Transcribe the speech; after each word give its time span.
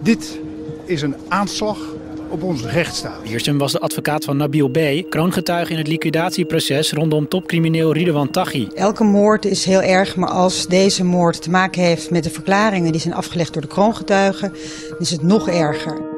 Dit 0.00 0.38
is 0.84 1.02
een 1.02 1.16
aanslag 1.28 1.78
op 2.28 2.42
onze 2.42 2.68
rechtsstaat. 2.68 3.22
Wiersum 3.22 3.58
was 3.58 3.72
de 3.72 3.78
advocaat 3.78 4.24
van 4.24 4.36
Nabil 4.36 4.68
B., 4.68 4.78
kroongetuige 5.08 5.72
in 5.72 5.78
het 5.78 5.86
liquidatieproces 5.86 6.92
rondom 6.92 7.28
topcrimineel 7.28 7.92
Ridwan 7.92 8.30
Taghi. 8.30 8.68
Elke 8.74 9.04
moord 9.04 9.44
is 9.44 9.64
heel 9.64 9.82
erg, 9.82 10.16
maar 10.16 10.30
als 10.30 10.66
deze 10.66 11.04
moord 11.04 11.42
te 11.42 11.50
maken 11.50 11.82
heeft 11.82 12.10
met 12.10 12.24
de 12.24 12.30
verklaringen 12.30 12.92
die 12.92 13.00
zijn 13.00 13.14
afgelegd 13.14 13.52
door 13.52 13.62
de 13.62 13.68
kroongetuigen, 13.68 14.52
dan 14.88 14.98
is 14.98 15.10
het 15.10 15.22
nog 15.22 15.48
erger. 15.48 16.13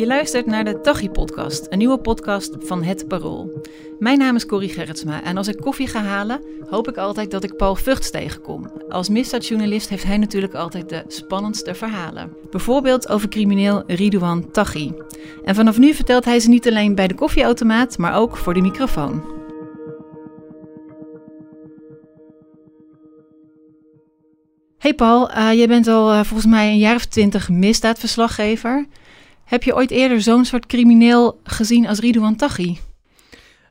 Je 0.00 0.06
luistert 0.06 0.46
naar 0.46 0.64
de 0.64 0.80
Taghi-podcast, 0.80 1.66
een 1.70 1.78
nieuwe 1.78 1.98
podcast 1.98 2.56
van 2.60 2.82
Het 2.82 3.08
Parool. 3.08 3.62
Mijn 3.98 4.18
naam 4.18 4.36
is 4.36 4.46
Corrie 4.46 4.68
Gerritsma 4.68 5.22
en 5.22 5.36
als 5.36 5.48
ik 5.48 5.56
koffie 5.56 5.86
ga 5.86 6.02
halen, 6.02 6.42
hoop 6.70 6.88
ik 6.88 6.96
altijd 6.96 7.30
dat 7.30 7.44
ik 7.44 7.56
Paul 7.56 7.74
Vugts 7.74 8.10
tegenkom. 8.10 8.70
Als 8.88 9.08
misdaadjournalist 9.08 9.88
heeft 9.88 10.04
hij 10.04 10.16
natuurlijk 10.16 10.54
altijd 10.54 10.88
de 10.88 11.04
spannendste 11.06 11.74
verhalen. 11.74 12.32
Bijvoorbeeld 12.50 13.08
over 13.08 13.28
crimineel 13.28 13.82
Ridouan 13.86 14.50
Taghi. 14.50 14.92
En 15.44 15.54
vanaf 15.54 15.78
nu 15.78 15.94
vertelt 15.94 16.24
hij 16.24 16.40
ze 16.40 16.48
niet 16.48 16.68
alleen 16.68 16.94
bij 16.94 17.08
de 17.08 17.14
koffieautomaat, 17.14 17.98
maar 17.98 18.16
ook 18.16 18.36
voor 18.36 18.54
de 18.54 18.60
microfoon. 18.60 19.22
Hey 24.78 24.94
Paul, 24.94 25.30
uh, 25.30 25.52
jij 25.52 25.68
bent 25.68 25.86
al 25.86 26.12
uh, 26.12 26.20
volgens 26.24 26.50
mij 26.50 26.70
een 26.70 26.78
jaar 26.78 26.94
of 26.94 27.04
twintig 27.04 27.48
misdaadverslaggever. 27.48 28.86
Heb 29.50 29.62
je 29.62 29.74
ooit 29.74 29.90
eerder 29.90 30.22
zo'n 30.22 30.44
soort 30.44 30.66
crimineel 30.66 31.40
gezien 31.44 31.86
als 31.86 31.98
Ridouan 31.98 32.36
Taghi? 32.36 32.78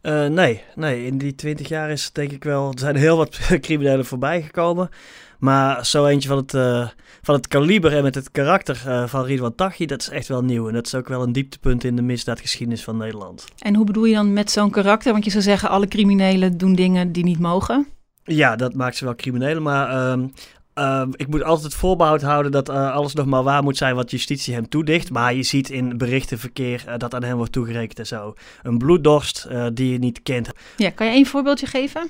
Uh, 0.02 0.27
nee, 0.27 0.61
nee, 0.75 1.05
in 1.05 1.17
die 1.17 1.35
twintig 1.35 1.67
jaar 1.67 1.89
is 1.89 2.11
denk 2.11 2.31
ik 2.31 2.43
wel, 2.43 2.71
er 2.71 2.79
zijn 2.79 2.95
heel 2.95 3.17
wat 3.17 3.39
criminelen 3.61 4.05
voorbij 4.05 4.41
gekomen. 4.41 4.89
Maar 5.38 5.85
zo 5.85 6.05
eentje 6.05 6.29
van 6.29 6.38
het, 6.38 6.53
uh, 6.53 6.88
van 7.21 7.35
het 7.35 7.47
kaliber 7.47 7.95
en 7.95 8.03
met 8.03 8.15
het 8.15 8.31
karakter 8.31 8.83
uh, 8.88 9.07
van 9.07 9.23
Ridwan 9.23 9.55
Taghi, 9.55 9.85
dat 9.85 10.02
is 10.02 10.09
echt 10.09 10.27
wel 10.27 10.43
nieuw. 10.43 10.67
En 10.67 10.73
dat 10.73 10.85
is 10.85 10.95
ook 10.95 11.07
wel 11.07 11.23
een 11.23 11.31
dieptepunt 11.31 11.83
in 11.83 11.95
de 11.95 12.02
misdaadgeschiedenis 12.02 12.83
van 12.83 12.97
Nederland. 12.97 13.45
En 13.59 13.75
hoe 13.75 13.86
bedoel 13.86 14.05
je 14.05 14.16
dan 14.16 14.33
met 14.33 14.52
zo'n 14.52 14.71
karakter? 14.71 15.11
Want 15.11 15.25
je 15.25 15.31
zou 15.31 15.43
zeggen, 15.43 15.69
alle 15.69 15.88
criminelen 15.88 16.58
doen 16.58 16.75
dingen 16.75 17.11
die 17.11 17.23
niet 17.23 17.39
mogen. 17.39 17.88
Ja, 18.23 18.55
dat 18.55 18.73
maakt 18.73 18.95
ze 18.95 19.05
wel 19.05 19.16
criminelen. 19.16 19.64
Maar 19.64 20.11
um, 20.11 20.33
uh, 20.80 21.08
ik 21.11 21.27
moet 21.27 21.44
altijd 21.44 21.66
het 21.66 21.75
voorbehoud 21.75 22.22
houden 22.22 22.52
dat 22.52 22.69
uh, 22.69 22.91
alles 22.91 23.13
nog 23.13 23.25
maar 23.25 23.44
waar 23.44 23.63
moet 23.63 23.77
zijn 23.77 23.95
wat 23.95 24.11
justitie 24.11 24.53
hem 24.53 24.69
toedicht. 24.69 25.09
Maar 25.09 25.33
je 25.33 25.44
ziet 25.44 25.69
in 25.69 25.97
berichtenverkeer 25.97 26.83
uh, 26.88 26.94
dat 26.97 27.13
aan 27.13 27.23
hem 27.23 27.38
wordt 27.38 27.52
toegerekend 27.52 27.99
en 27.99 28.08
zo. 28.08 28.33
Een 28.63 28.77
bloeddorst 28.77 29.47
die 29.73 29.91
je 29.91 29.97
niet 29.97 30.21
kent. 30.23 30.49
Ja, 30.77 30.89
kan 30.89 31.08
je 31.08 31.13
één 31.13 31.25
voorbeeldje 31.25 31.66
geven? 31.66 32.09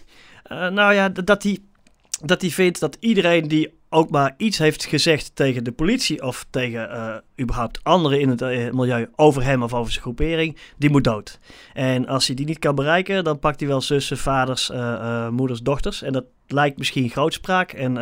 nou 0.49 0.93
ja, 0.93 1.09
dat 1.09 1.43
hij, 1.43 1.57
dat 2.25 2.41
hij 2.41 2.49
vindt 2.49 2.79
dat 2.79 2.97
iedereen 2.99 3.47
die 3.47 3.78
ook 3.89 4.09
maar 4.09 4.33
iets 4.37 4.57
heeft 4.57 4.85
gezegd 4.85 5.31
tegen 5.33 5.63
de 5.63 5.71
politie 5.71 6.23
of 6.23 6.45
tegen 6.49 6.89
uh, 6.89 7.15
überhaupt 7.39 7.79
anderen 7.83 8.19
in 8.19 8.29
het 8.29 8.41
uh, 8.41 8.71
milieu 8.71 9.09
over 9.15 9.43
hem 9.43 9.63
of 9.63 9.73
over 9.73 9.91
zijn 9.91 10.03
groepering, 10.03 10.57
die 10.77 10.89
moet 10.89 11.03
dood. 11.03 11.39
En 11.73 12.07
als 12.07 12.27
hij 12.27 12.35
die 12.35 12.45
niet 12.45 12.59
kan 12.59 12.75
bereiken, 12.75 13.23
dan 13.23 13.39
pakt 13.39 13.59
hij 13.59 13.69
wel 13.69 13.81
zussen, 13.81 14.17
vaders, 14.17 14.69
uh, 14.69 15.29
moeders, 15.29 15.61
dochters. 15.61 16.01
En 16.01 16.13
dat 16.13 16.25
lijkt 16.47 16.77
misschien 16.77 17.09
grootspraak 17.09 17.71
en 17.71 17.93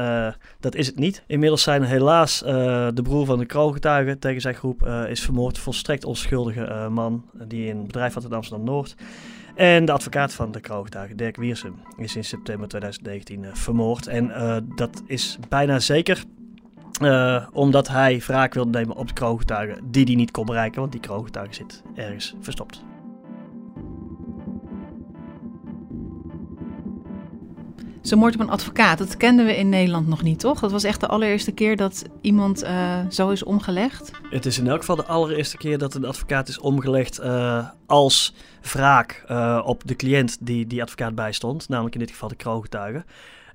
dat 0.60 0.76
is 0.76 0.88
het 0.88 1.00
niet. 1.00 1.24
Inmiddels 1.28 1.64
zijn 1.64 1.84
helaas 1.84 2.40
de 2.40 3.02
broer 3.04 3.26
van 3.26 3.40
de 3.40 3.46
kroongetuige 3.46 4.20
tegen 4.20 4.42
zijn 4.42 4.56
groep 4.56 4.86
is 5.10 5.22
vermoord. 5.22 5.58
Volstrekt 5.58 6.06
onschuldige 6.06 6.88
man 6.90 7.26
die 7.34 7.72
een 7.72 7.86
bedrijf 7.86 8.14
had 8.14 8.24
in 8.24 8.34
Amsterdam-Noord. 8.34 8.96
En 9.58 9.86
de 9.86 9.92
advocaat 9.92 10.34
van 10.34 10.52
de 10.52 10.60
kroongetuige, 10.60 11.16
Dirk 11.16 11.36
Wiersum, 11.36 11.76
is 11.96 12.16
in 12.16 12.24
september 12.24 12.68
2019 12.68 13.44
uh, 13.44 13.50
vermoord. 13.54 14.08
En 14.08 14.26
uh, 14.26 14.58
dat 14.76 15.04
is 15.06 15.38
bijna 15.50 15.80
zeker 15.80 16.24
uh, 17.02 17.48
omdat 17.54 17.88
hij 17.88 18.22
wraak 18.26 18.54
wilde 18.54 18.80
nemen 18.80 18.96
op 18.96 19.08
de 19.08 19.14
kroongetuige 19.14 19.80
die 19.84 20.06
hij 20.06 20.16
niet 20.16 20.32
kon 20.32 20.46
bereiken, 20.46 20.80
want 20.80 20.92
die 20.92 21.02
kroongetuige 21.02 21.54
zit 21.54 21.84
ergens 21.96 22.36
verstopt. 22.42 22.86
Zo'n 28.08 28.20
moord 28.20 28.34
op 28.34 28.40
een 28.40 28.50
advocaat, 28.50 28.98
dat 28.98 29.18
kenden 29.18 29.46
we 29.46 29.58
in 29.58 29.70
Nederland 29.70 30.08
nog 30.08 30.24
niet, 30.24 30.40
toch? 30.40 30.60
Dat 30.60 30.72
was 30.72 30.84
echt 30.84 31.00
de 31.00 31.08
allereerste 31.08 31.52
keer 31.52 31.76
dat 31.76 32.04
iemand 32.22 32.64
uh, 32.64 33.00
zo 33.10 33.30
is 33.30 33.44
omgelegd. 33.44 34.12
Het 34.30 34.46
is 34.46 34.60
in 34.60 34.68
elk 34.68 34.80
geval 34.80 34.96
de 34.96 35.06
allereerste 35.06 35.58
keer 35.58 35.78
dat 35.78 35.94
een 35.94 36.06
advocaat 36.06 36.48
is 36.48 36.60
omgelegd 36.60 37.20
uh, 37.20 37.68
als 37.86 38.34
wraak 38.62 39.24
uh, 39.32 39.62
op 39.66 39.82
de 39.86 39.96
cliënt 39.96 40.38
die 40.40 40.68
die 40.68 40.82
advocaat 40.82 41.16
bijstond. 41.16 41.70
Namelijk 41.70 41.96
in 41.96 42.02
dit 42.02 42.12
geval 42.12 42.30
de 42.30 42.36
kroongetuige. 42.36 43.06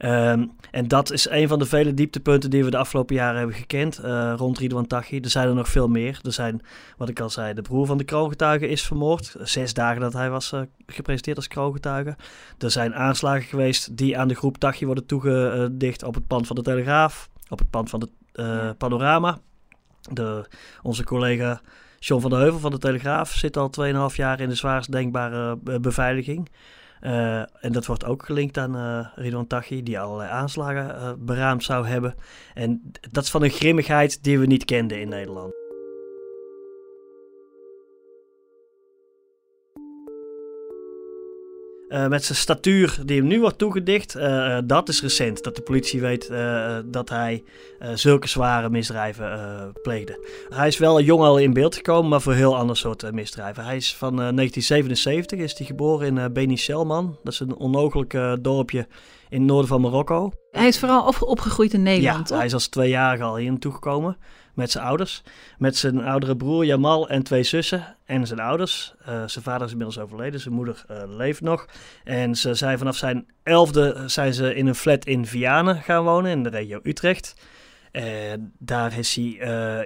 Um, 0.04 0.50
en 0.70 0.88
dat 0.88 1.12
is 1.12 1.28
een 1.28 1.48
van 1.48 1.58
de 1.58 1.66
vele 1.66 1.94
dieptepunten 1.94 2.50
die 2.50 2.64
we 2.64 2.70
de 2.70 2.76
afgelopen 2.76 3.14
jaren 3.14 3.38
hebben 3.38 3.56
gekend 3.56 4.00
uh, 4.04 4.32
rond 4.36 4.58
Ridwan 4.58 4.86
Taghi. 4.86 5.20
Er 5.20 5.30
zijn 5.30 5.48
er 5.48 5.54
nog 5.54 5.68
veel 5.68 5.88
meer. 5.88 6.20
Er 6.22 6.32
zijn, 6.32 6.60
wat 6.96 7.08
ik 7.08 7.20
al 7.20 7.30
zei, 7.30 7.54
de 7.54 7.62
broer 7.62 7.86
van 7.86 7.98
de 7.98 8.04
kroongetuige 8.04 8.68
is 8.68 8.82
vermoord. 8.82 9.36
Zes 9.38 9.74
dagen 9.74 10.00
dat 10.00 10.12
hij 10.12 10.30
was 10.30 10.52
uh, 10.52 10.60
gepresenteerd 10.86 11.36
als 11.36 11.48
kroongetuige. 11.48 12.16
Er 12.58 12.70
zijn 12.70 12.94
aanslagen 12.94 13.42
geweest 13.42 13.96
die 13.96 14.18
aan 14.18 14.28
de 14.28 14.34
groep 14.34 14.58
Taghi 14.58 14.86
worden 14.86 15.06
toegedicht 15.06 16.02
op 16.02 16.14
het 16.14 16.26
pand 16.26 16.46
van 16.46 16.56
de 16.56 16.62
Telegraaf. 16.62 17.28
Op 17.48 17.58
het 17.58 17.70
pand 17.70 17.90
van 17.90 18.00
de 18.00 18.08
uh, 18.34 18.70
Panorama. 18.78 19.38
De, 20.12 20.48
onze 20.82 21.04
collega 21.04 21.60
John 21.98 22.20
van 22.20 22.30
der 22.30 22.38
Heuvel 22.38 22.60
van 22.60 22.70
de 22.70 22.78
Telegraaf 22.78 23.32
zit 23.32 23.56
al 23.56 23.70
2,5 24.10 24.14
jaar 24.14 24.40
in 24.40 24.48
de 24.48 24.54
zwaarst 24.54 24.92
denkbare 24.92 25.56
beveiliging. 25.80 26.48
Uh, 27.02 27.38
en 27.38 27.72
dat 27.72 27.86
wordt 27.86 28.04
ook 28.04 28.24
gelinkt 28.24 28.58
aan 28.58 28.76
uh, 28.76 29.06
Ridwan 29.14 29.46
die 29.82 30.00
allerlei 30.00 30.30
aanslagen 30.30 30.96
uh, 30.96 31.12
beraamd 31.18 31.64
zou 31.64 31.86
hebben. 31.86 32.14
En 32.54 32.92
dat 33.10 33.24
is 33.24 33.30
van 33.30 33.42
een 33.42 33.50
grimmigheid 33.50 34.22
die 34.24 34.38
we 34.38 34.46
niet 34.46 34.64
kenden 34.64 35.00
in 35.00 35.08
Nederland. 35.08 35.61
Uh, 41.92 42.06
met 42.06 42.24
zijn 42.24 42.38
statuur 42.38 42.98
die 43.04 43.18
hem 43.18 43.26
nu 43.26 43.40
wordt 43.40 43.58
toegedicht, 43.58 44.16
uh, 44.16 44.58
dat 44.64 44.88
is 44.88 45.02
recent. 45.02 45.42
Dat 45.42 45.56
de 45.56 45.62
politie 45.62 46.00
weet 46.00 46.28
uh, 46.30 46.76
dat 46.84 47.08
hij 47.08 47.44
zulke 47.94 48.28
zware 48.28 48.70
misdrijven 48.70 49.72
pleegde. 49.82 50.26
Hij 50.48 50.68
is 50.68 50.78
wel 50.78 51.00
jong 51.00 51.22
al 51.22 51.38
in 51.38 51.52
beeld 51.52 51.74
gekomen, 51.74 52.10
maar 52.10 52.20
voor 52.20 52.32
heel 52.32 52.56
ander 52.56 52.76
soort 52.76 53.12
misdrijven. 53.12 53.64
Hij 53.64 53.76
is 53.76 53.94
van 53.94 54.16
1977, 54.16 55.38
is 55.38 55.58
hij 55.58 55.66
geboren 55.66 56.16
in 56.16 56.32
Beni 56.32 56.56
Selman. 56.56 57.18
Dat 57.22 57.32
is 57.32 57.40
een 57.40 57.56
onmogelijk 57.56 58.18
dorpje 58.40 58.86
in 59.28 59.38
het 59.38 59.48
noorden 59.48 59.68
van 59.68 59.80
Marokko. 59.80 60.32
Hij 60.50 60.68
is 60.68 60.78
vooral 60.78 61.06
op 61.06 61.22
opgegroeid 61.22 61.72
in 61.72 61.82
Nederland, 61.82 62.18
Ja, 62.18 62.24
toch? 62.24 62.36
hij 62.36 62.46
is 62.46 62.54
als 62.54 62.68
tweejarige 62.68 63.22
al 63.22 63.36
hier 63.36 63.50
naartoe 63.50 63.72
gekomen 63.72 64.16
met 64.54 64.70
zijn 64.70 64.84
ouders. 64.84 65.22
Met 65.58 65.76
zijn 65.76 66.04
oudere 66.04 66.36
broer 66.36 66.64
Jamal 66.64 67.08
en 67.08 67.22
twee 67.22 67.42
zussen 67.42 67.96
en 68.04 68.26
zijn 68.26 68.40
ouders. 68.40 68.94
Uh, 69.00 69.06
zijn 69.06 69.44
vader 69.44 69.66
is 69.66 69.72
inmiddels 69.72 69.98
overleden, 69.98 70.40
zijn 70.40 70.54
moeder 70.54 70.84
uh, 70.90 71.02
leeft 71.06 71.40
nog. 71.40 71.66
En 72.04 72.34
ze 72.34 72.54
zijn 72.54 72.78
vanaf 72.78 72.96
zijn 72.96 73.26
elfde 73.42 74.02
zijn 74.06 74.34
ze 74.34 74.54
in 74.54 74.66
een 74.66 74.74
flat 74.74 75.04
in 75.04 75.26
Vianen 75.26 75.76
gaan 75.76 76.04
wonen, 76.04 76.30
in 76.30 76.42
de 76.42 76.48
regio 76.48 76.80
Utrecht. 76.82 77.34
En 77.90 78.52
daar 78.58 78.98
is 78.98 79.14
hij 79.14 79.24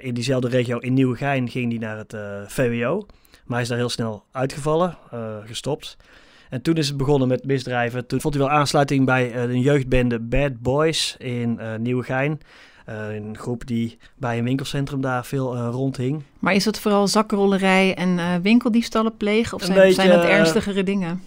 in 0.02 0.14
diezelfde 0.14 0.48
regio 0.48 0.78
in 0.78 0.94
Nieuwegein 0.94 1.48
ging 1.48 1.70
hij 1.70 1.78
naar 1.78 1.96
het 1.96 2.16
VWO. 2.52 3.06
Maar 3.44 3.54
hij 3.54 3.62
is 3.62 3.68
daar 3.68 3.78
heel 3.78 3.88
snel 3.88 4.24
uitgevallen, 4.32 4.98
gestopt. 5.44 5.96
En 6.50 6.62
toen 6.62 6.74
is 6.74 6.88
het 6.88 6.96
begonnen 6.96 7.28
met 7.28 7.44
misdrijven. 7.44 8.06
Toen 8.06 8.20
vond 8.20 8.34
hij 8.34 8.42
wel 8.42 8.52
aansluiting 8.52 9.04
bij 9.04 9.36
een 9.36 9.60
jeugdbende 9.60 10.20
Bad 10.20 10.60
Boys 10.60 11.16
in 11.18 11.60
Nieuwegein. 11.78 12.40
Uh, 12.88 13.14
een 13.14 13.38
groep 13.38 13.66
die 13.66 13.98
bij 14.16 14.38
een 14.38 14.44
winkelcentrum 14.44 15.00
daar 15.00 15.24
veel 15.24 15.56
uh, 15.56 15.68
rondhing. 15.70 16.22
Maar 16.38 16.54
is 16.54 16.64
het 16.64 16.78
vooral 16.78 17.08
zakkenrollerij 17.08 17.94
en 17.94 18.08
uh, 18.08 18.34
winkeldiefstallen 18.42 19.16
plegen? 19.16 19.56
Of 19.56 19.62
zijn, 19.62 19.78
beetje, 19.78 19.94
zijn 19.94 20.10
dat 20.10 20.24
ernstigere 20.24 20.82
dingen? 20.82 21.22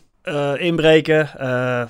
inbreken, 0.58 1.30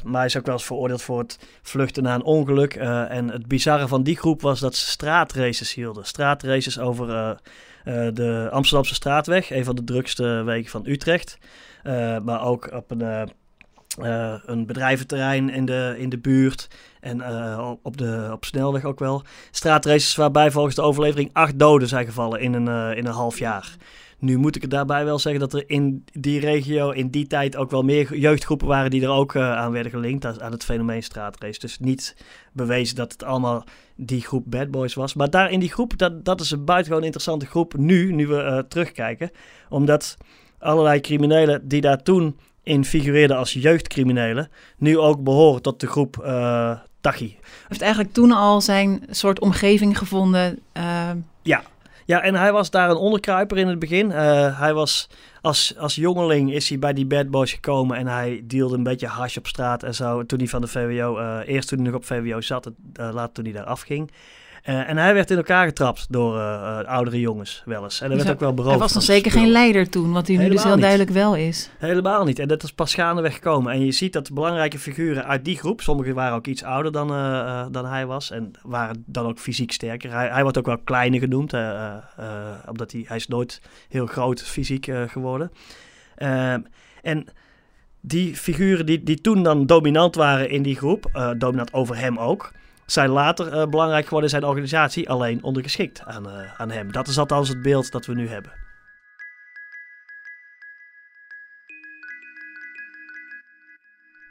maar 0.03 0.16
hij 0.18 0.25
is 0.25 0.38
ook 0.38 0.46
wel 0.46 0.56
eens 0.56 0.66
veroordeeld 0.66 1.02
voor 1.02 1.19
het 1.19 1.40
vluchten 1.62 2.03
na 2.03 2.16
een 2.16 2.24
ongeluk. 2.24 2.75
en 2.75 3.29
het 3.29 3.47
bizarre 3.47 3.88
van 3.88 4.03
die 4.03 4.18
groep 4.18 4.41
was 4.41 4.59
dat 4.59 4.75
ze 4.75 4.90
straatraces 4.90 5.74
hielden. 5.74 6.06
Straatraces 6.06 6.79
over 6.79 7.38
de 8.14 8.49
Amsterdamse 8.52 8.93
straatweg, 8.93 9.52
een 9.52 9.66
van 9.66 9.76
de 9.76 9.84
drukste 9.84 10.23
wegen 10.23 10.72
van 10.72 10.85
Utrecht. 10.85 11.38
maar 12.23 12.43
ook 12.43 12.72
op 12.73 12.91
een 12.91 13.32
uh, 13.97 14.34
een 14.46 14.66
bedrijventerrein 14.66 15.50
in 15.50 15.66
de, 15.66 15.96
in 15.97 16.09
de 16.09 16.18
buurt 16.18 16.68
en 17.00 17.18
uh, 17.18 17.72
op, 17.82 17.97
de, 17.97 18.30
op 18.32 18.46
snelweg 18.46 18.84
ook 18.84 19.00
wel. 19.00 19.24
Straatraces 19.52 20.16
waarbij 20.16 20.52
volgens 20.52 20.76
de 20.76 20.82
overlevering 20.82 21.30
acht 21.34 21.59
doden 21.59 21.88
zijn 21.88 22.06
gevallen 22.06 22.40
in 22.40 22.53
een, 22.53 22.68
uh, 22.68 22.97
in 22.97 23.06
een 23.06 23.14
half 23.14 23.40
jaar. 23.40 23.76
Nu 24.20 24.38
moet 24.38 24.56
ik 24.56 24.64
er 24.64 24.70
daarbij 24.70 25.06
wel 25.06 25.20
zeggen 25.20 25.41
dat 25.41 25.53
er 25.53 25.70
in 25.70 26.03
die 26.12 26.40
regio 26.40 26.90
in 26.90 27.09
die 27.09 27.28
tijd 27.28 27.56
ook 27.56 27.72
wel 27.72 27.82
meer 27.82 28.18
jeugdgroepen 28.18 28.68
waren 28.68 28.91
die 28.91 29.02
er 29.02 29.09
ook 29.09 29.36
aan 29.36 29.72
werden 29.72 29.91
gelinkt 29.91 30.41
aan 30.41 30.52
het 30.52 30.64
fenomeen 30.64 31.03
straatrace. 31.03 31.59
Dus 31.59 31.80
niet 31.80 32.16
bewezen 32.53 32.96
dat 32.96 33.12
het 33.12 33.24
allemaal 33.24 33.64
die 33.96 34.22
groep 34.22 34.44
bad 34.47 34.72
boys 34.72 34.94
was. 34.94 35.14
Maar 35.14 35.30
daar 35.30 35.52
in 35.52 35.59
die 35.59 35.72
groep, 35.72 35.97
dat, 35.97 36.26
dat 36.26 36.41
is 36.41 36.52
een 36.52 36.66
buitengewoon 36.66 37.03
interessante 37.03 37.46
groep 37.46 37.78
nu, 37.78 38.12
nu 38.12 38.28
we 38.28 38.66
terugkijken. 38.68 39.32
Omdat 39.70 40.18
allerlei 40.59 41.00
criminelen 41.00 41.68
die 41.68 41.82
daar 41.82 42.03
toen 42.03 42.38
in 42.69 42.85
figureerde 42.85 43.35
als 43.35 43.53
jeugdcriminelen, 43.53 44.49
nu 44.77 44.97
ook 44.97 45.23
behoren 45.23 45.61
tot 45.61 45.79
de 45.79 45.87
groep 45.87 46.17
uh, 46.25 46.79
Taghi. 47.01 47.37
Hij 47.41 47.49
heeft 47.67 47.81
eigenlijk 47.81 48.13
toen 48.13 48.31
al 48.31 48.61
zijn 48.61 49.03
soort 49.09 49.39
omgeving 49.39 49.97
gevonden. 49.97 50.59
Uh... 50.77 51.09
Ja. 51.41 51.61
Ja, 52.05 52.21
en 52.21 52.35
hij 52.35 52.51
was 52.51 52.69
daar 52.69 52.89
een 52.89 52.95
onderkruiper 52.95 53.57
in 53.57 53.67
het 53.67 53.79
begin. 53.79 54.09
Uh, 54.09 54.59
hij 54.59 54.73
was 54.73 55.09
als, 55.41 55.77
als 55.77 55.95
jongeling 55.95 56.53
is 56.53 56.69
hij 56.69 56.79
bij 56.79 56.93
die 56.93 57.05
bad 57.05 57.29
boys 57.29 57.53
gekomen 57.53 57.97
en 57.97 58.07
hij 58.07 58.43
dealde 58.43 58.75
een 58.75 58.83
beetje 58.83 59.07
hash 59.07 59.37
op 59.37 59.47
straat 59.47 59.83
en 59.83 59.95
zo. 59.95 60.25
Toen 60.25 60.39
hij 60.39 60.47
van 60.47 60.61
de 60.61 60.67
VWO, 60.67 61.19
uh, 61.19 61.39
eerst 61.45 61.67
toen 61.69 61.79
hij 61.79 61.87
nog 61.87 61.95
op 61.95 62.05
VWO 62.05 62.41
zat, 62.41 62.71
later 62.93 63.31
toen 63.31 63.43
hij 63.43 63.53
daar 63.53 63.66
afging. 63.66 64.11
Uh, 64.66 64.90
en 64.90 64.97
hij 64.97 65.14
werd 65.14 65.32
in 65.32 65.38
elkaar 65.38 65.66
getrapt 65.66 66.06
door 66.09 66.35
uh, 66.35 66.79
oudere 66.79 67.20
jongens 67.20 67.61
wel 67.66 67.84
eens. 67.84 68.02
En 68.02 68.08
hij 68.08 68.16
dus 68.16 68.26
werd 68.26 68.35
ook 68.35 68.41
wel 68.41 68.53
beroofd. 68.53 68.72
Hij 68.72 68.84
was 68.84 68.94
nog 68.94 69.03
zeker 69.03 69.32
geen 69.32 69.50
leider 69.50 69.90
toen, 69.90 70.11
wat 70.11 70.28
hij 70.28 70.38
nu 70.38 70.50
dus 70.50 70.64
heel 70.64 70.72
niet. 70.72 70.82
duidelijk 70.82 71.09
wel 71.09 71.35
is. 71.35 71.70
Helemaal 71.78 72.26
niet. 72.26 72.40
En 72.40 72.47
dat 72.47 72.64
is 72.64 72.72
pas 72.72 72.94
gaandeweg 72.94 73.34
gekomen. 73.34 73.73
En 73.73 73.85
je 73.85 73.91
ziet 73.91 74.14
dat 74.14 74.34
belangrijke 74.34 74.79
figuren 74.79 75.26
uit 75.26 75.46
die 75.46 75.58
groep, 75.58 75.82
sommigen 75.82 76.16
waren 76.16 76.35
ook 76.35 76.47
iets 76.47 76.64
ouder 76.64 76.91
dan, 76.91 77.08
dan 77.72 77.85
hij 77.85 78.06
was. 78.06 78.32
En 78.32 78.52
waren 78.61 79.03
dan 79.06 79.26
ook 79.26 79.40
fysiek 79.40 79.72
sterker. 79.72 80.11
Hij, 80.11 80.28
hij 80.28 80.41
wordt 80.41 80.58
ook 80.58 80.66
wel 80.66 80.78
kleiner 80.84 81.20
genoemd, 81.20 81.53
omdat 82.67 82.91
hij, 82.91 83.03
hij 83.08 83.17
is 83.17 83.28
nooit 83.28 83.62
heel 83.90 84.05
groot 84.05 84.41
fysiek 84.41 84.91
geworden. 85.08 85.52
Ehm, 86.16 86.62
en 87.02 87.26
die 88.02 88.35
figuren 88.35 88.85
die, 88.85 89.03
die 89.03 89.22
toen 89.22 89.44
dan 89.44 89.66
dominant 89.66 90.16
waren 90.16 90.50
in 90.50 90.62
die 90.62 90.76
groep, 90.76 91.34
dominant 91.38 91.73
over 91.73 91.97
hem 91.97 92.17
ook 92.17 92.52
zijn 92.91 93.09
later 93.09 93.53
uh, 93.53 93.68
belangrijk 93.68 94.03
geworden 94.03 94.30
in 94.30 94.36
zijn 94.40 94.50
organisatie, 94.50 95.09
alleen 95.09 95.44
ondergeschikt 95.44 96.06
aan, 96.06 96.28
uh, 96.28 96.59
aan 96.59 96.72
hem. 96.72 96.91
Dat 96.91 97.08
is 97.08 97.18
althans 97.18 97.50
het 97.50 97.62
beeld 97.62 97.91
dat 97.91 98.06
we 98.06 98.14
nu 98.14 98.28
hebben. 98.28 98.52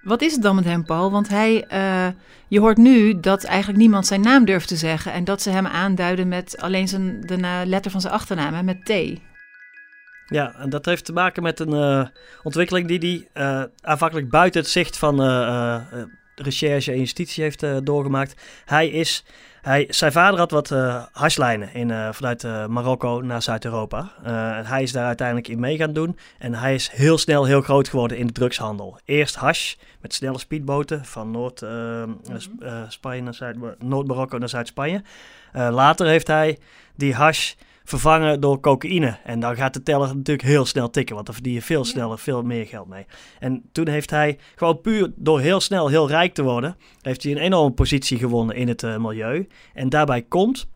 Wat 0.03 0.23
is 0.23 0.33
het 0.33 0.43
dan 0.43 0.55
met 0.55 0.65
hem, 0.65 0.85
Paul? 0.85 1.11
Want 1.11 1.29
hij, 1.29 1.65
uh, 1.73 2.09
je 2.49 2.61
hoort 2.61 2.77
nu 2.77 3.21
dat 3.21 3.45
eigenlijk 3.45 3.79
niemand 3.79 4.07
zijn 4.07 4.21
naam 4.21 4.45
durft 4.45 4.69
te 4.69 4.77
zeggen 4.77 5.13
en 5.13 5.25
dat 5.25 5.43
ze 5.43 5.51
hem 5.51 5.67
aanduiden 5.67 6.29
met 6.29 6.61
alleen 6.61 6.89
zijn, 6.89 7.21
de 7.21 7.63
letter 7.67 7.91
van 7.91 8.01
zijn 8.01 8.13
achternaam, 8.13 8.65
met 8.65 8.85
T. 8.85 9.21
Ja, 10.27 10.55
en 10.55 10.71
dat 10.71 10.85
heeft 10.85 11.05
te 11.05 11.13
maken 11.13 11.43
met 11.43 11.61
een 11.61 12.11
ontwikkeling 12.43 12.89
die 12.89 13.29
hij 13.33 13.71
aanvankelijk 13.81 14.31
buiten 14.31 14.61
het 14.61 14.71
zicht 14.71 14.99
van 14.99 15.17
recherche 16.41 16.93
en 16.93 16.99
justitie 16.99 17.43
heeft 17.43 17.63
uh, 17.63 17.77
doorgemaakt. 17.83 18.43
Hij 18.65 18.89
is, 18.89 19.25
hij, 19.63 19.87
zijn 19.89 20.13
vader 20.13 20.39
had 20.39 20.51
wat 20.51 20.71
uh, 20.71 21.03
hashlijnen 21.13 21.75
in, 21.75 21.89
uh, 21.89 22.09
vanuit 22.13 22.43
Marokko 22.69 23.21
naar 23.21 23.43
Zuid-Europa. 23.43 24.13
hij 24.65 24.83
is 24.83 24.93
daar 24.93 25.07
uiteindelijk 25.07 25.49
in 25.49 25.61
mee 25.61 25.77
gaan 25.77 25.93
doen. 25.93 26.19
En 26.39 26.55
hij 26.55 26.75
is 26.75 26.91
heel 26.93 27.19
snel 27.19 27.45
heel 27.45 27.61
groot 27.61 27.89
geworden 27.89 28.17
in 28.17 28.27
de 28.27 28.33
drugshandel. 28.33 28.99
Eerst 29.05 29.35
hash 29.35 29.75
met 30.01 30.15
snelle 30.15 30.39
speedboten 30.39 31.05
van 31.05 31.31
Noord, 31.31 31.61
mm 31.61 32.21
Spanje 32.89 33.23
naar 33.23 33.35
Zuid, 33.35 33.57
Noord-Marokko 33.79 34.39
naar 34.39 34.49
Zuid-Spanje. 34.49 35.03
later 35.53 36.07
heeft 36.07 36.27
hij 36.27 36.59
die 36.97 37.15
hash 37.15 37.53
vervangen 37.89 38.41
door 38.41 38.61
cocaïne. 38.61 39.19
En 39.25 39.41
dan 39.41 39.57
gaat 39.57 39.75
de 39.75 39.83
teller 39.83 40.17
natuurlijk 40.17 40.49
heel 40.49 40.65
snel 40.65 40.91
tikken, 40.91 41.15
want 41.15 41.27
dan 41.27 41.35
verdien 41.35 41.55
je 41.55 41.63
veel 41.63 41.85
sneller 41.85 42.19
veel 42.19 42.43
meer 42.43 42.67
geld 42.67 42.89
mee. 42.89 43.07
En 43.39 43.63
toen 43.73 43.89
heeft 43.89 44.11
hij 44.11 44.39
gewoon 44.55 44.81
puur 44.81 45.13
door 45.17 45.41
heel 45.41 45.61
snel 45.61 45.89
heel 45.89 46.09
rijk 46.09 46.35
te 46.35 46.43
worden, 46.43 46.77
heeft 47.01 47.23
hij 47.23 47.33
een 47.33 47.39
enorme 47.39 47.75
positie 47.75 48.19
gewonnen 48.19 48.57
in 48.57 48.69
het 48.69 48.83
uh, 48.83 48.97
milieu. 48.97 49.47
En 49.75 49.89
daarbij 49.89 50.23
komt 50.23 50.69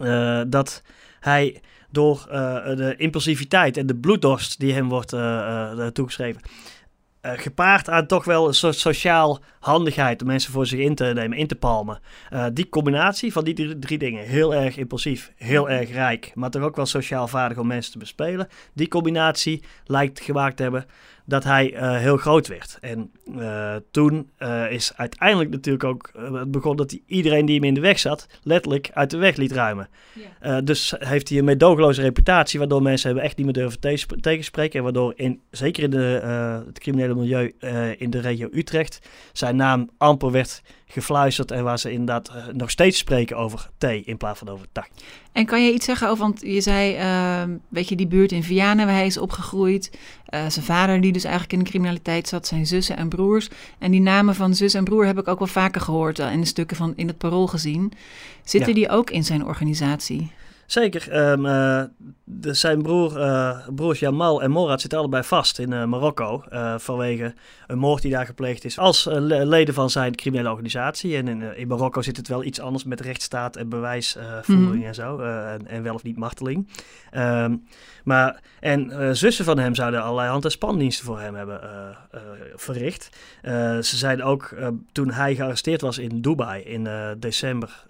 uh, 0.00 0.40
dat 0.46 0.82
hij 1.20 1.60
door 1.90 2.26
uh, 2.28 2.64
de 2.76 2.94
impulsiviteit 2.96 3.76
en 3.76 3.86
de 3.86 3.96
bloeddorst 3.96 4.60
die 4.60 4.72
hem 4.72 4.88
wordt 4.88 5.14
toegeschreven, 5.94 6.40
uh, 7.22 7.32
gepaard 7.34 7.88
aan 7.88 8.06
toch 8.06 8.24
wel 8.24 8.48
een 8.48 8.54
soort 8.54 8.76
sociaal 8.76 9.40
handigheid 9.60 10.20
om 10.20 10.26
mensen 10.26 10.52
voor 10.52 10.66
zich 10.66 10.78
in 10.78 10.94
te 10.94 11.04
nemen, 11.04 11.38
in 11.38 11.46
te 11.46 11.54
palmen. 11.54 12.00
Uh, 12.32 12.46
die 12.52 12.68
combinatie 12.68 13.32
van 13.32 13.44
die 13.44 13.54
drie, 13.54 13.78
drie, 13.78 13.98
dingen, 13.98 14.24
heel 14.24 14.54
erg 14.54 14.76
impulsief, 14.76 15.32
heel 15.36 15.70
erg 15.70 15.90
rijk, 15.90 16.32
maar 16.34 16.50
toch 16.50 16.62
ook 16.62 16.76
wel 16.76 16.86
sociaal 16.86 17.28
vaardig 17.28 17.58
om 17.58 17.66
mensen 17.66 17.92
te 17.92 17.98
bespelen. 17.98 18.48
Die 18.74 18.88
combinatie 18.88 19.62
lijkt 19.84 20.20
gemaakt 20.20 20.56
te 20.56 20.62
hebben 20.62 20.86
dat 21.30 21.44
hij 21.44 21.72
uh, 21.72 21.96
heel 21.96 22.16
groot 22.16 22.46
werd. 22.46 22.78
En 22.80 23.10
uh, 23.36 23.74
toen 23.90 24.30
uh, 24.38 24.72
is 24.72 24.92
uiteindelijk 24.96 25.50
natuurlijk 25.50 25.84
ook 25.84 26.10
het 26.16 26.50
begon 26.50 26.76
dat 26.76 26.90
hij 26.90 27.02
iedereen 27.06 27.46
die 27.46 27.54
hem 27.54 27.64
in 27.64 27.74
de 27.74 27.80
weg 27.80 27.98
zat, 27.98 28.26
letterlijk 28.42 28.90
uit 28.92 29.10
de 29.10 29.16
weg 29.16 29.36
liet 29.36 29.52
ruimen. 29.52 29.88
Ja. 30.40 30.60
dus 30.60 30.94
heeft 30.98 31.28
hij 31.28 31.38
een 31.38 31.44
medogeloze 31.44 32.02
reputatie, 32.02 32.58
waardoor 32.58 32.82
mensen 32.82 33.06
hebben 33.06 33.24
echt 33.24 33.36
niet 33.36 33.46
meer 33.46 33.54
durven 33.54 33.80
te 33.80 34.20
tegenspreken. 34.20 34.78
En 34.78 34.84
waardoor 34.84 35.12
in, 35.16 35.40
zeker 35.50 35.82
in 35.82 35.90
de, 35.90 36.20
het 36.66 36.78
criminele 36.78 37.14
milieu 37.14 37.54
in 37.98 38.10
de 38.10 38.20
regio 38.20 38.48
Utrecht 38.52 39.08
zijn 39.32 39.56
naam 39.56 39.90
amper 39.96 40.30
werd 40.30 40.62
gefluisterd 40.92 41.50
en 41.50 41.64
waar 41.64 41.78
ze 41.78 41.92
inderdaad 41.92 42.30
uh, 42.30 42.46
nog 42.52 42.70
steeds 42.70 42.98
spreken 42.98 43.36
over 43.36 43.70
thee 43.78 44.02
in 44.04 44.16
plaats 44.16 44.38
van 44.38 44.48
over 44.48 44.66
tak. 44.72 44.88
En 45.32 45.46
kan 45.46 45.64
je 45.64 45.72
iets 45.72 45.84
zeggen 45.84 46.08
over, 46.08 46.22
want 46.22 46.40
je 46.40 46.60
zei, 46.60 46.96
uh, 46.98 47.54
weet 47.68 47.88
je, 47.88 47.96
die 47.96 48.06
buurt 48.06 48.32
in 48.32 48.42
Vianen 48.42 48.86
waar 48.86 48.94
hij 48.94 49.06
is 49.06 49.18
opgegroeid. 49.18 49.90
Uh, 50.34 50.40
zijn 50.48 50.64
vader 50.64 51.00
die 51.00 51.12
dus 51.12 51.24
eigenlijk 51.24 51.52
in 51.52 51.58
de 51.58 51.70
criminaliteit 51.70 52.28
zat, 52.28 52.46
zijn 52.46 52.66
zussen 52.66 52.96
en 52.96 53.08
broers. 53.08 53.48
En 53.78 53.90
die 53.90 54.00
namen 54.00 54.34
van 54.34 54.54
zus 54.54 54.74
en 54.74 54.84
broer 54.84 55.06
heb 55.06 55.18
ik 55.18 55.28
ook 55.28 55.38
wel 55.38 55.48
vaker 55.48 55.80
gehoord 55.80 56.18
in 56.18 56.40
de 56.40 56.46
stukken 56.46 56.76
van 56.76 56.92
in 56.96 57.06
het 57.06 57.18
parool 57.18 57.46
gezien. 57.46 57.92
Zitten 58.44 58.68
ja. 58.68 58.74
die 58.74 58.88
ook 58.88 59.10
in 59.10 59.24
zijn 59.24 59.44
organisatie? 59.44 60.30
Zeker. 60.70 61.30
Um, 61.30 61.46
uh, 61.46 61.82
de, 62.24 62.54
zijn 62.54 62.82
broer, 62.82 63.16
uh, 63.16 63.68
broers 63.74 63.98
Jamal 63.98 64.42
en 64.42 64.50
Morad 64.50 64.80
zitten 64.80 64.98
allebei 64.98 65.22
vast 65.22 65.58
in 65.58 65.72
uh, 65.72 65.84
Marokko. 65.84 66.44
vanwege 66.76 67.34
een 67.66 67.78
moord 67.78 68.02
die 68.02 68.10
daar 68.10 68.26
gepleegd 68.26 68.64
is. 68.64 68.78
Als 68.78 69.08
leden 69.10 69.74
van 69.74 69.90
zijn 69.90 70.14
criminele 70.14 70.50
organisatie. 70.50 71.16
En 71.16 71.28
in, 71.28 71.56
in, 71.56 71.68
Marokko 71.68 72.02
zit 72.02 72.16
het 72.16 72.28
wel 72.28 72.44
iets 72.44 72.60
anders 72.60 72.84
met 72.84 73.00
rechtsstaat 73.00 73.56
en 73.56 73.68
bewijsvoering 73.68 74.46
mm 74.46 74.72
-hmm. 74.72 74.84
en 74.84 74.94
zo. 74.94 75.18
En, 75.18 75.66
en, 75.66 75.82
wel 75.82 75.94
of 75.94 76.02
niet 76.02 76.16
marteling. 76.16 76.68
Um, 77.16 77.64
maar, 78.10 78.40
en 78.60 79.16
zussen 79.16 79.44
van 79.44 79.58
hem 79.58 79.74
zouden 79.74 80.02
allerlei 80.02 80.28
hand- 80.28 80.44
en 80.44 80.50
spandiensten 80.50 81.04
voor 81.04 81.20
hem 81.20 81.34
hebben 81.34 81.60
verricht. 82.54 83.08
ze 83.80 83.96
zeiden 83.96 84.24
ook, 84.24 84.54
toen 84.92 85.10
hij 85.10 85.34
gearresteerd 85.34 85.80
was 85.80 85.98
in 85.98 86.20
Dubai 86.20 86.62
in 86.62 86.88
december 87.18 87.84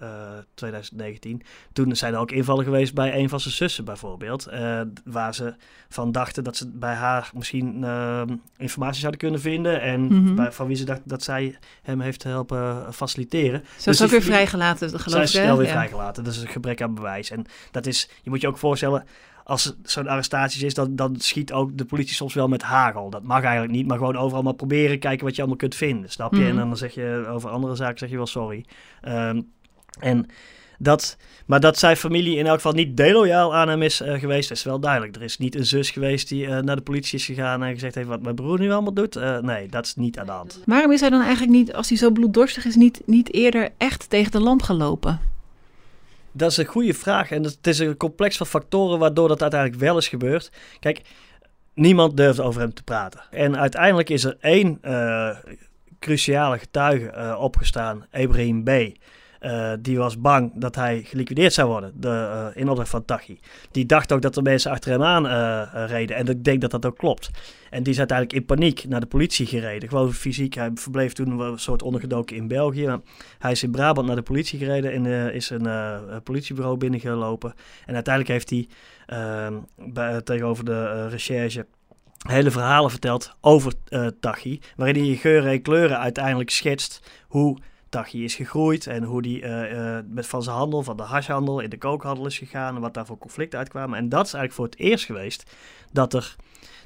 2019. 0.55 1.43
Toen 1.72 1.96
zijn 1.96 2.14
er 2.14 2.20
ook 2.20 2.31
invallen 2.31 2.64
geweest 2.64 2.94
bij 2.94 3.14
een 3.14 3.28
van 3.28 3.40
zijn 3.40 3.55
zussen 3.55 3.84
bijvoorbeeld. 3.84 4.49
Waar 5.05 5.34
ze 5.34 5.55
van 5.88 6.12
dachten 6.12 6.44
dat 6.44 6.56
ze 6.56 6.69
bij 6.69 6.94
haar 6.94 7.31
misschien 7.34 7.82
uh, 7.82 8.22
informatie 8.56 9.00
zouden 9.00 9.20
kunnen 9.20 9.40
vinden. 9.40 9.81
En 9.81 10.00
mm 10.00 10.08
-hmm. 10.08 10.34
bij, 10.34 10.52
van 10.52 10.67
wie 10.67 10.76
ze 10.76 10.84
dachten 10.84 11.08
dat 11.08 11.22
zij 11.22 11.58
hem 11.82 12.00
heeft 12.00 12.22
helpen 12.22 12.94
faciliteren. 12.94 13.61
Zo 13.61 13.90
dus 13.90 14.00
is 14.00 14.02
ook 14.02 14.11
weer 14.11 14.22
vrijgelaten, 14.22 14.88
geloof 14.88 15.05
ik. 15.05 15.11
Zij 15.11 15.22
is 15.22 15.31
snel 15.31 15.56
weer 15.56 15.67
ja. 15.67 15.72
vrijgelaten. 15.72 16.25
Dat 16.25 16.32
is 16.32 16.43
een 16.43 16.49
gebrek 16.49 16.82
aan 16.82 16.94
bewijs. 16.94 17.31
En 17.31 17.46
dat 17.70 17.87
is, 17.87 18.08
je 18.22 18.31
moet 18.31 18.40
je 18.40 18.49
ook 18.49 18.58
voorstellen, 18.58 19.05
als 19.50 19.75
zo'n 19.82 20.08
arrestatie 20.08 20.67
is, 20.67 20.74
dan, 20.74 20.96
dan 20.96 21.17
schiet 21.19 21.53
ook 21.53 21.79
de 21.79 21.84
politie 21.84 22.15
soms 22.15 22.34
wel 22.34 22.48
met 22.48 22.63
hagel. 22.63 23.10
Dat 23.10 23.22
mag 23.22 23.43
eigenlijk 23.43 23.72
niet, 23.72 23.86
maar 23.86 23.98
gewoon 23.98 24.17
overal 24.17 24.43
maar 24.43 24.55
proberen, 24.55 24.98
kijken 24.98 25.24
wat 25.24 25.34
je 25.34 25.41
allemaal 25.41 25.58
kunt 25.58 25.74
vinden. 25.74 26.10
Snap 26.10 26.34
je? 26.34 26.41
Mm. 26.41 26.46
En 26.46 26.56
dan 26.56 26.77
zeg 26.77 26.94
je 26.94 27.24
over 27.29 27.51
andere 27.51 27.74
zaken 27.74 27.98
zeg 27.98 28.10
je 28.10 28.17
wel 28.17 28.27
sorry. 28.27 28.65
Um, 29.08 29.51
en 29.98 30.27
dat, 30.79 31.17
maar 31.46 31.60
dat 31.60 31.79
zijn 31.79 31.96
familie 31.96 32.36
in 32.36 32.46
elk 32.46 32.55
geval 32.55 32.72
niet 32.72 32.96
deloyaal 32.96 33.55
aan 33.55 33.69
hem 33.69 33.82
is 33.82 34.01
uh, 34.01 34.19
geweest, 34.19 34.51
is 34.51 34.63
wel 34.63 34.81
duidelijk. 34.81 35.17
Er 35.17 35.22
is 35.22 35.39
niet 35.39 35.55
een 35.55 35.67
zus 35.67 35.91
geweest 35.91 36.29
die 36.29 36.46
uh, 36.46 36.58
naar 36.58 36.77
de 36.77 36.82
politie 36.82 37.19
is 37.19 37.24
gegaan 37.24 37.63
en 37.63 37.72
gezegd 37.72 37.94
heeft 37.94 38.08
wat 38.08 38.22
mijn 38.22 38.34
broer 38.34 38.58
nu 38.58 38.70
allemaal 38.70 38.94
doet. 38.94 39.17
Uh, 39.17 39.39
nee, 39.39 39.69
dat 39.69 39.86
is 39.86 39.94
niet 39.94 40.19
aan 40.19 40.27
de 40.27 40.32
hand. 40.32 40.63
Waarom 40.67 40.93
is 40.93 41.01
hij 41.01 41.10
dan 41.10 41.22
eigenlijk 41.22 41.53
niet, 41.53 41.74
als 41.74 41.89
hij 41.89 41.98
zo 41.98 42.10
bloeddorstig 42.10 42.65
is, 42.65 42.74
niet, 42.74 43.03
niet 43.06 43.32
eerder 43.34 43.69
echt 43.79 44.10
tegen 44.10 44.32
de 44.32 44.41
lamp 44.41 44.63
gelopen? 44.63 45.30
Dat 46.32 46.51
is 46.51 46.56
een 46.56 46.65
goede 46.65 46.94
vraag. 46.94 47.31
En 47.31 47.43
het 47.43 47.67
is 47.67 47.79
een 47.79 47.96
complex 47.96 48.37
van 48.37 48.46
factoren 48.46 48.99
waardoor 48.99 49.29
dat 49.29 49.43
uiteindelijk 49.43 49.81
wel 49.81 49.96
is 49.96 50.08
gebeurd. 50.08 50.53
Kijk, 50.81 51.03
niemand 51.75 52.17
durft 52.17 52.41
over 52.41 52.60
hem 52.60 52.75
te 52.75 52.82
praten. 52.82 53.20
En 53.31 53.58
uiteindelijk 53.58 54.10
is 54.10 54.25
er 54.25 54.37
één 54.41 54.81
cruciale 55.99 56.58
getuige 56.58 57.37
opgestaan, 57.39 58.06
Ibrahim 58.13 58.65
B., 58.65 58.70
uh, 59.41 59.73
die 59.81 59.99
was 59.99 60.20
bang 60.20 60.53
dat 60.55 60.75
hij 60.75 61.03
geliquideerd 61.03 61.53
zou 61.53 61.69
worden 61.69 61.93
de, 61.94 62.09
uh, 62.09 62.47
in 62.55 62.69
opdracht 62.69 62.91
van 62.91 63.05
Tachi. 63.05 63.41
Die 63.70 63.87
dacht 63.87 64.13
ook 64.13 64.23
dat 64.23 64.37
er 64.37 64.43
mensen 64.43 64.70
achter 64.70 64.91
hem 64.91 65.03
aan 65.03 65.27
uh, 65.27 65.85
reden. 65.87 66.17
En 66.17 66.27
ik 66.27 66.44
denk 66.44 66.61
dat 66.61 66.70
dat 66.70 66.87
ook 66.87 66.97
klopt. 66.97 67.31
En 67.70 67.82
die 67.82 67.93
is 67.93 67.99
uiteindelijk 67.99 68.39
in 68.39 68.44
paniek 68.44 68.85
naar 68.89 69.01
de 69.01 69.06
politie 69.06 69.47
gereden. 69.47 69.89
Gewoon 69.89 70.13
fysiek. 70.13 70.55
Hij 70.55 70.70
verbleef 70.75 71.13
toen 71.13 71.41
een 71.41 71.59
soort 71.59 71.82
ondergedoken 71.82 72.37
in 72.37 72.49
België. 72.49 73.01
Hij 73.39 73.51
is 73.51 73.63
in 73.63 73.70
Brabant 73.70 74.06
naar 74.06 74.17
de 74.17 74.23
politie 74.23 74.59
gereden 74.59 74.93
en 74.93 75.32
is 75.32 75.51
een 75.51 75.69
politiebureau 76.23 76.77
binnengelopen. 76.77 77.55
En 77.87 77.94
uiteindelijk 77.94 78.35
heeft 78.35 78.51
hij 78.51 78.69
ehm, 79.06 79.55
tegenover 80.25 80.65
de 80.65 81.09
recherche 81.09 81.67
hele 82.29 82.51
verhalen 82.51 82.91
verteld 82.91 83.37
over 83.41 83.73
uh, 83.89 84.06
Tachi. 84.20 84.61
Waarin 84.77 84.97
hij 84.97 85.06
in 85.06 85.17
geuren 85.17 85.51
en 85.51 85.63
kleuren 85.63 85.99
uiteindelijk 85.99 86.51
schetst 86.51 87.11
hoe 87.29 87.59
Tachi 87.91 88.25
is 88.25 88.35
gegroeid 88.35 88.87
en 88.87 89.03
hoe 89.03 89.23
die 89.23 89.43
uh, 89.43 89.73
uh, 89.73 89.99
met 90.09 90.27
van 90.27 90.43
zijn 90.43 90.56
handel, 90.56 90.82
van 90.82 90.97
de 90.97 91.03
hashhandel 91.03 91.61
in 91.61 91.70
de 91.70 91.79
kookhandel 91.79 92.27
is 92.27 92.39
gegaan 92.39 92.75
en 92.75 92.81
wat 92.81 92.94
daar 92.94 93.06
voor 93.06 93.19
conflicten 93.19 93.59
uitkwamen. 93.59 93.99
En 93.99 94.09
dat 94.09 94.27
is 94.27 94.32
eigenlijk 94.32 94.53
voor 94.53 94.65
het 94.65 94.91
eerst 94.91 95.05
geweest 95.05 95.51
dat 95.93 96.15
er, 96.15 96.37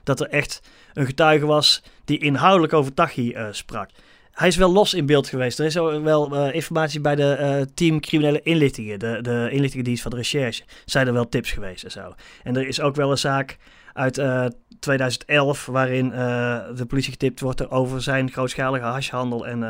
dat 0.03 0.21
er 0.21 0.29
echt 0.29 0.63
een 0.95 1.07
getuige 1.07 1.47
was 1.47 1.83
die 2.05 2.19
inhoudelijk 2.19 2.73
over 2.73 2.95
Tachi 2.95 3.35
uh, 3.35 3.47
sprak. 3.51 3.91
hij 4.33 4.49
is 4.49 4.57
wel 4.57 4.73
los 4.73 4.95
in 4.95 5.07
beeld 5.07 5.29
geweest. 5.29 5.59
Er 5.59 5.67
is 5.67 5.75
wel 5.75 6.51
informatie 6.51 7.01
bij 7.01 7.15
de 7.15 7.69
team 7.75 8.01
criminele 8.01 8.43
inlichtingen, 8.43 8.99
de, 8.99 9.19
de 9.23 9.49
inlichtingendienst 9.51 10.03
van 10.03 10.11
de 10.11 10.17
recherche. 10.17 10.63
Zijn 10.85 11.07
er 11.07 11.13
wel 11.13 11.29
tips 11.29 11.51
geweest 11.51 11.85
en 11.85 11.91
zo. 11.91 12.15
En 12.43 12.57
er 12.57 12.69
is 12.69 12.81
ook 12.81 12.97
wel 12.97 13.11
een 13.11 13.19
zaak 13.19 13.59
uit 13.95 14.19
uh, 14.19 14.47
2011 14.81 15.67
waarin 15.67 16.09
de 16.75 16.85
politie 16.89 17.11
getipt 17.11 17.41
wordt 17.41 17.71
over 17.71 18.03
zijn 18.03 18.31
grootschalige 18.31 18.85
hashhandel 18.85 19.47
en 19.47 19.61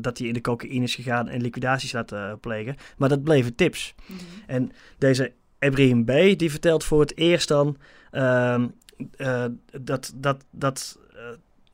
dat 0.00 0.18
hij 0.18 0.26
in 0.26 0.34
de 0.34 0.40
cocaïne 0.40 0.84
is 0.84 0.94
gegaan 0.94 1.28
en 1.28 1.40
liquidaties 1.40 1.92
laat 1.92 2.40
plegen. 2.40 2.76
Maar 2.96 3.08
dat 3.08 3.22
bleven 3.22 3.54
tips. 3.54 3.94
Mm 4.06 4.16
-hmm. 4.16 4.26
En 4.46 4.72
deze 4.98 5.32
Ibrahim 5.58 6.04
B. 6.04 6.38
die 6.38 6.50
vertelt 6.50 6.84
voor 6.84 7.00
het 7.00 7.16
eerst 7.16 7.48
dan 7.48 7.76
ehm, 8.10 8.68
dat, 9.80 10.12
dat, 10.16 10.44
dat 10.50 10.98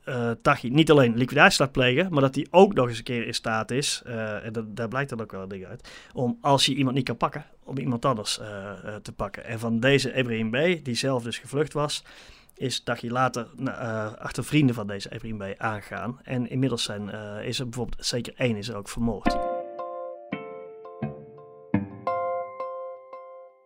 uh, 0.08 0.30
Tachi 0.42 0.70
niet 0.70 0.90
alleen 0.90 1.16
liquidatie 1.16 1.60
laat 1.60 1.72
plegen, 1.72 2.12
maar 2.12 2.20
dat 2.20 2.34
hij 2.34 2.46
ook 2.50 2.74
nog 2.74 2.88
eens 2.88 2.98
een 2.98 3.04
keer 3.04 3.26
in 3.26 3.34
staat 3.34 3.70
is, 3.70 4.02
uh, 4.06 4.44
en 4.44 4.52
dat, 4.52 4.76
daar 4.76 4.88
blijkt 4.88 5.10
dan 5.10 5.20
ook 5.20 5.32
wel 5.32 5.48
ding 5.48 5.66
uit, 5.66 5.88
om 6.12 6.38
als 6.40 6.66
je 6.66 6.74
iemand 6.74 6.96
niet 6.96 7.04
kan 7.04 7.16
pakken, 7.16 7.44
om 7.64 7.78
iemand 7.78 8.04
anders 8.04 8.38
uh, 8.38 8.46
te 9.02 9.12
pakken. 9.12 9.44
En 9.44 9.58
van 9.58 9.80
deze 9.80 10.12
Ibrahim 10.12 10.50
B., 10.50 10.84
die 10.84 10.94
zelf 10.94 11.22
dus 11.22 11.38
gevlucht 11.38 11.72
was, 11.72 12.04
is 12.56 12.82
Tachi 12.82 13.10
later 13.10 13.46
achter 14.18 14.44
vrienden 14.44 14.74
van 14.74 14.86
deze 14.86 15.10
Ibrahim 15.14 15.38
B. 15.38 15.60
aangaan. 15.60 16.20
En 16.22 16.50
inmiddels 16.50 16.82
zijn, 16.82 17.08
is 17.44 17.58
er 17.58 17.64
bijvoorbeeld 17.64 18.06
zeker 18.06 18.32
één 18.36 18.56
is 18.56 18.68
er 18.68 18.76
ook 18.76 18.88
vermoord. 18.88 19.36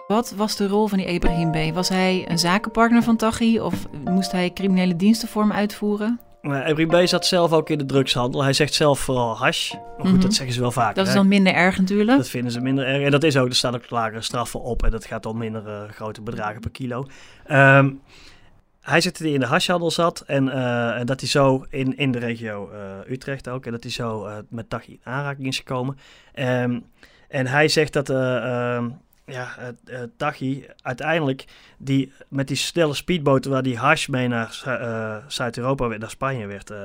Wat 0.06 0.30
was 0.36 0.56
de 0.56 0.68
rol 0.68 0.86
van 0.86 0.98
die 0.98 1.06
Ibrahim 1.06 1.50
B? 1.50 1.74
Was 1.74 1.88
hij 1.88 2.30
een 2.30 2.38
zakenpartner 2.38 3.02
van 3.02 3.16
Tachi 3.16 3.60
of 3.60 3.88
moest 4.04 4.32
hij 4.32 4.50
criminele 4.50 4.96
diensten 4.96 5.28
voor 5.28 5.42
hem 5.42 5.52
uitvoeren? 5.52 6.20
Uh, 6.42 6.86
B 6.86 7.06
zat 7.08 7.26
zelf 7.26 7.52
ook 7.52 7.70
in 7.70 7.78
de 7.78 7.84
drugshandel. 7.84 8.42
Hij 8.42 8.52
zegt 8.52 8.74
zelf 8.74 9.00
vooral 9.00 9.36
hash. 9.36 9.72
Maar 9.72 9.80
goed, 9.82 10.04
mm 10.04 10.10
-hmm. 10.10 10.20
dat 10.20 10.34
zeggen 10.34 10.54
ze 10.54 10.60
wel 10.60 10.70
vaak. 10.70 10.94
Dat 10.94 11.06
is 11.06 11.14
dan 11.14 11.28
minder 11.28 11.52
erg 11.54 11.78
natuurlijk. 11.78 12.18
Dat 12.18 12.28
vinden 12.28 12.52
ze 12.52 12.60
minder 12.60 12.86
erg. 12.86 13.04
En 13.04 13.10
dat 13.10 13.22
is 13.22 13.36
ook, 13.36 13.48
er 13.48 13.54
staan 13.54 13.74
ook 13.74 13.90
lagere 13.90 14.20
straffen 14.20 14.60
op. 14.60 14.82
En 14.82 14.90
dat 14.90 15.04
gaat 15.04 15.26
om 15.26 15.38
minder 15.38 15.66
uh, 15.66 15.90
grote 15.90 16.22
bedragen 16.22 16.60
per 16.60 16.70
kilo. 16.70 17.06
Um, 17.50 18.00
hij 18.80 19.00
zegt 19.00 19.18
dat 19.18 19.26
hij 19.26 19.34
in 19.34 19.40
de 19.40 19.46
hashhandel 19.46 19.90
zat. 19.90 20.20
En, 20.20 20.46
uh, 20.46 20.98
en 20.98 21.06
dat 21.06 21.20
hij 21.20 21.28
zo 21.28 21.64
in, 21.70 21.96
in 21.96 22.12
de 22.12 22.18
regio 22.18 22.70
Utrecht 23.08 23.48
ook. 23.48 23.66
En 23.66 23.72
dat 23.72 23.82
hij 23.82 23.92
zo 23.92 24.28
met 24.48 24.70
Tachi 24.70 24.92
in 24.92 25.00
aanraking 25.12 25.46
is 25.46 25.58
gekomen. 25.58 25.98
Um, 26.34 26.84
en 27.28 27.46
hij 27.46 27.68
zegt 27.68 27.92
dat 27.92 28.10
ehm, 28.10 28.88
ja, 29.26 29.74
uh, 30.40 30.62
uiteindelijk 30.82 31.44
die, 31.78 32.12
met 32.28 32.48
die 32.48 32.56
snelle 32.56 32.94
speedboten 32.94 33.50
waar 33.50 33.62
die 33.62 33.78
hash 33.78 34.06
mee 34.06 34.28
naar 34.28 34.62
uh, 34.66 35.16
Zuid-Europa, 35.26 35.86
naar 35.86 36.10
Spanje 36.10 36.46
werd 36.46 36.70
uh, 36.70 36.78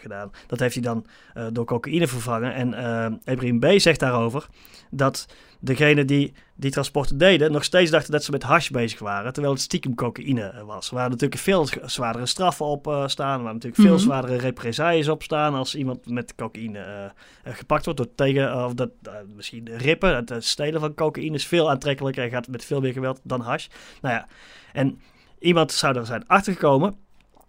gedaan, 0.00 0.30
dat 0.46 0.58
heeft 0.58 0.74
hij 0.74 0.82
dan 0.82 1.06
door 1.52 1.64
cocaïne 1.64 2.06
vervangen. 2.06 2.54
En 2.54 3.20
Ibrahim 3.24 3.60
B. 3.60 3.66
zegt 3.76 4.00
daarover 4.00 4.46
dat 4.90 5.26
degene 5.64 6.04
die 6.04 6.32
die 6.54 6.70
transporten 6.70 7.18
deden, 7.18 7.52
nog 7.52 7.64
steeds 7.64 7.90
dachten 7.90 8.12
dat 8.12 8.24
ze 8.24 8.30
met 8.30 8.42
hash 8.42 8.68
bezig 8.68 8.98
waren, 8.98 9.32
terwijl 9.32 9.54
het 9.54 9.62
stiekem 9.62 9.94
cocaïne 9.94 10.64
was. 10.64 10.88
Er 10.88 10.94
waren 10.94 11.10
natuurlijk 11.10 11.40
veel 11.40 11.68
zwaardere 11.84 12.26
straffen 12.26 12.66
op 12.66 12.86
uh, 12.86 13.06
staan, 13.06 13.36
er 13.36 13.44
waren 13.44 13.54
natuurlijk 13.54 13.82
veel 13.82 13.84
mm 13.84 13.96
-hmm. 13.96 14.06
zwaardere 14.06 14.36
represailles 14.36 15.08
op 15.08 15.22
staan 15.22 15.54
als 15.54 15.74
iemand 15.74 16.10
met 16.10 16.34
cocaïne 16.34 17.12
uh, 17.46 17.54
gepakt 17.54 17.84
wordt 17.84 18.00
door 18.00 18.14
tegen, 18.14 18.64
of 18.64 18.74
dat 18.74 18.90
misschien 19.34 19.68
rippen, 19.76 20.14
het 20.14 20.44
stelen 20.44 20.80
van 20.80 20.94
cocaïne 20.94 21.34
is 21.34 21.46
veel 21.46 21.70
aantrekkelijker 21.70 22.24
en 22.24 22.30
gaat 22.30 22.48
met 22.48 22.64
veel 22.64 22.80
meer 22.80 22.92
geweld 22.92 23.20
dan 23.22 23.40
hash. 23.40 23.66
Nou 24.00 24.14
ja, 24.14 24.26
en 24.72 25.00
iemand 25.38 25.72
zou 25.72 25.96
er 25.96 26.06
zijn 26.06 26.26
achtergekomen 26.26 26.94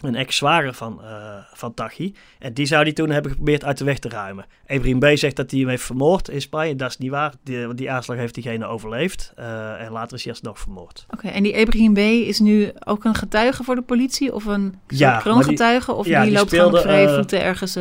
een 0.03 0.15
ex-zwager 0.15 0.73
van, 0.73 0.99
uh, 1.03 1.35
van 1.53 1.73
Tachi. 1.73 2.15
En 2.39 2.53
die 2.53 2.65
zou 2.65 2.83
die 2.83 2.93
toen 2.93 3.09
hebben 3.09 3.31
geprobeerd 3.31 3.65
uit 3.65 3.77
de 3.77 3.83
weg 3.83 3.99
te 3.99 4.09
ruimen. 4.09 4.45
Ibrahim 4.67 4.99
B. 4.99 5.05
zegt 5.13 5.35
dat 5.35 5.51
hij 5.51 5.59
hem 5.59 5.69
heeft 5.69 5.83
vermoord 5.83 6.29
in 6.29 6.41
Spanje. 6.41 6.75
Dat 6.75 6.89
is 6.89 6.97
niet 6.97 7.09
waar. 7.09 7.33
Die, 7.43 7.73
die 7.73 7.91
aanslag 7.91 8.17
heeft 8.17 8.33
diegene 8.33 8.65
overleefd. 8.65 9.33
Uh, 9.39 9.81
en 9.81 9.91
later 9.91 10.17
is 10.17 10.23
hij 10.23 10.33
alsnog 10.33 10.59
vermoord. 10.59 11.05
Oké, 11.09 11.15
okay, 11.15 11.37
en 11.37 11.43
die 11.43 11.53
Ibrahim 11.53 11.93
B. 11.93 11.97
is 11.97 12.39
nu 12.39 12.71
ook 12.85 13.03
een 13.03 13.15
getuige 13.15 13.63
voor 13.63 13.75
de 13.75 13.81
politie? 13.81 14.33
Of 14.33 14.45
een 14.45 14.75
ja, 14.87 15.17
kroongetuige? 15.17 15.85
Die, 15.85 15.95
of 15.95 16.07
ja, 16.07 16.19
die, 16.19 16.29
die 16.29 16.37
loopt 16.37 16.49
speelde, 16.49 16.77
gewoon 16.77 16.95
vrij 16.95 17.15
voeten 17.15 17.39
uh, 17.39 17.45
ergens... 17.45 17.77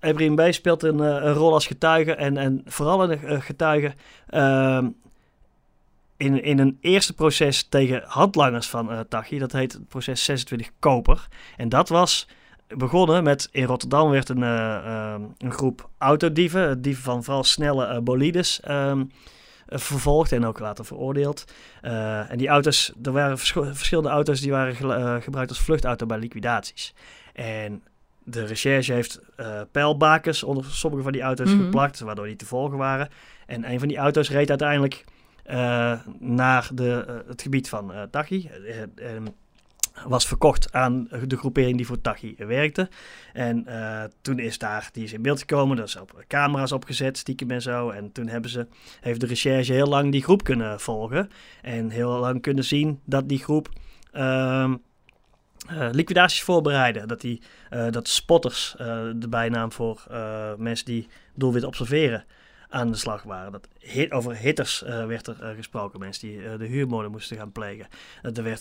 Ibrahim 0.00 0.34
B. 0.34 0.42
speelt 0.50 0.82
een, 0.82 0.98
een, 0.98 1.32
rol 1.32 1.52
als 1.52 1.66
getuige. 1.66 2.14
En, 2.14 2.36
en 2.36 2.62
vooral 2.64 3.10
een 3.10 3.42
getuige 3.42 3.92
ehm, 4.28 4.88
in, 6.22 6.42
in 6.42 6.58
een 6.58 6.78
eerste 6.80 7.14
proces 7.14 7.62
tegen 7.62 8.02
handlangers 8.06 8.68
van 8.68 8.92
uh, 8.92 9.00
Tachi. 9.08 9.38
Dat 9.38 9.52
heet 9.52 9.72
het 9.72 9.88
proces 9.88 10.24
26 10.24 10.70
Koper. 10.78 11.28
En 11.56 11.68
dat 11.68 11.88
was 11.88 12.28
begonnen 12.68 13.22
met, 13.22 13.48
in 13.52 13.64
Rotterdam 13.64 14.10
werd 14.10 14.28
een, 14.28 14.42
uh, 14.42 14.78
uh, 14.86 15.14
een 15.38 15.52
groep 15.52 15.88
autodieven, 15.98 16.82
dieven 16.82 17.02
van 17.02 17.24
vooral 17.24 17.44
snelle 17.44 18.00
bolides, 18.00 18.60
um, 18.68 19.10
vervolgd 19.66 20.32
en 20.32 20.44
ook 20.44 20.58
later 20.58 20.84
veroordeeld. 20.84 21.44
en 21.80 22.38
die 22.38 22.48
auto's, 22.48 22.92
er 23.02 23.12
waren 23.12 23.38
verschillende 23.38 24.08
auto's 24.08 24.40
die 24.40 24.50
waren 24.50 25.22
gebruikt 25.22 25.50
als 25.50 25.60
vluchtauto 25.60 26.06
bij 26.06 26.18
liquidaties. 26.18 26.94
En 27.32 27.82
de 28.24 28.44
recherche 28.44 28.92
heeft 28.92 29.20
pijlbakens 29.72 30.42
onder 30.42 30.64
sommige 30.64 31.02
van 31.02 31.12
die 31.12 31.22
auto's 31.22 31.48
mm 31.48 31.54
-hmm. 31.54 31.64
geplakt, 31.64 32.00
waardoor 32.00 32.26
die 32.26 32.36
te 32.36 32.46
volgen 32.46 32.78
waren. 32.78 33.08
En 33.46 33.70
een 33.70 33.78
van 33.78 33.88
die 33.88 33.96
auto's 33.96 34.30
reed 34.30 34.48
uiteindelijk 34.48 35.04
uh, 35.04 35.11
naar 36.18 36.70
de, 36.74 37.04
uh, 37.08 37.28
het 37.28 37.42
gebied 37.42 37.68
van 37.68 37.92
uh, 37.92 38.02
Tachi. 38.02 38.50
was 40.06 40.26
verkocht 40.26 40.72
aan 40.72 41.08
de 41.26 41.36
groepering 41.36 41.76
die 41.76 41.86
voor 41.86 42.00
Tachi 42.00 42.34
werkte. 42.38 42.88
En 43.32 43.66
toen 44.20 44.38
is 44.38 44.58
daar, 44.58 44.88
die 44.92 45.04
is 45.04 45.12
in 45.12 45.22
beeld 45.22 45.38
gekomen, 45.38 45.78
er 45.78 45.84
is 45.84 45.96
op 45.96 46.24
camera's 46.28 46.72
opgezet, 46.72 47.18
stiekem 47.18 47.50
en 47.50 47.62
zo. 47.62 47.90
En 47.90 48.12
toen 48.12 48.28
hebben 48.28 48.50
ze, 48.50 48.66
heeft 49.00 49.20
de 49.20 49.26
recherche 49.26 49.72
heel 49.72 49.86
lang 49.86 50.12
die 50.12 50.22
groep 50.22 50.44
kunnen 50.44 50.80
volgen. 50.80 51.30
En 51.62 51.90
heel 51.90 52.10
lang 52.10 52.42
kunnen 52.42 52.64
zien 52.64 53.00
dat 53.04 53.28
die 53.28 53.38
groep 53.38 53.68
ehm, 54.12 54.76
liquidaties 55.90 56.42
voorbereiden. 56.42 57.08
Dat, 57.08 57.20
die, 57.20 57.42
dat 57.90 58.08
spotters, 58.08 58.74
de 59.16 59.28
bijnaam 59.28 59.72
voor 59.72 60.06
mensen 60.58 60.86
die 60.86 61.08
doelwit 61.34 61.64
observeren, 61.64 62.24
aan 62.72 62.90
de 62.90 62.96
slag 62.96 63.22
waren. 63.22 63.52
Dat 63.52 63.68
over 64.08 64.36
hitters 64.36 64.82
uh, 64.82 65.06
werd 65.06 65.26
er 65.26 65.36
uh, 65.42 65.56
gesproken, 65.56 65.98
mensen 65.98 66.28
die 66.28 66.36
uh, 66.36 66.58
de 66.58 66.66
huurmoorden 66.66 67.10
moesten 67.10 67.36
gaan 67.36 67.52
plegen. 67.52 67.86
er 68.22 68.42
werd 68.42 68.60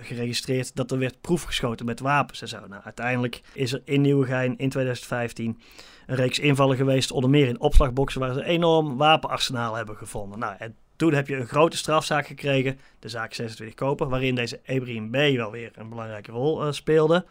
geregistreerd 0.00 0.76
dat 0.76 0.90
er 0.90 0.98
werd 0.98 1.20
proefgeschoten 1.20 1.86
met 1.86 2.00
wapens 2.00 2.40
en 2.40 2.48
zo. 2.48 2.66
Nou, 2.68 2.82
uiteindelijk 2.84 3.40
is 3.52 3.72
er 3.72 3.82
in 3.84 4.00
Nieuwegein 4.00 4.58
in 4.58 4.68
2015 4.68 5.60
een 6.06 6.16
reeks 6.16 6.38
invallen 6.38 6.76
geweest, 6.76 7.10
onder 7.10 7.30
meer 7.30 7.48
in 7.48 7.60
opslagboxen, 7.60 8.20
waar 8.20 8.34
ze 8.34 8.44
enorm 8.44 8.96
wapenarsenaal 8.96 9.74
hebben 9.74 9.96
gevonden. 9.96 10.38
Nou, 10.38 10.54
en 10.58 10.76
toen 10.96 11.12
heb 11.12 11.28
je 11.28 11.36
een 11.36 11.46
grote 11.46 11.76
strafzaak 11.76 12.26
gekregen, 12.26 12.78
de 12.98 13.08
zaak 13.08 13.34
26 13.34 13.76
Koper, 13.76 14.08
waarin 14.08 14.34
deze 14.34 14.60
Ibrahim 14.64 15.10
B. 15.10 15.36
wel 15.36 15.50
weer 15.50 15.70
een 15.74 15.88
belangrijke 15.88 16.32
rol 16.32 16.72
speelde. 16.72 17.24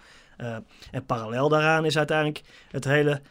en 0.91 1.05
parallel 1.05 1.49
daaraan 1.49 1.85
is 1.85 1.97
uiteindelijk 1.97 2.41
het 2.71 2.83
hele 2.83 3.21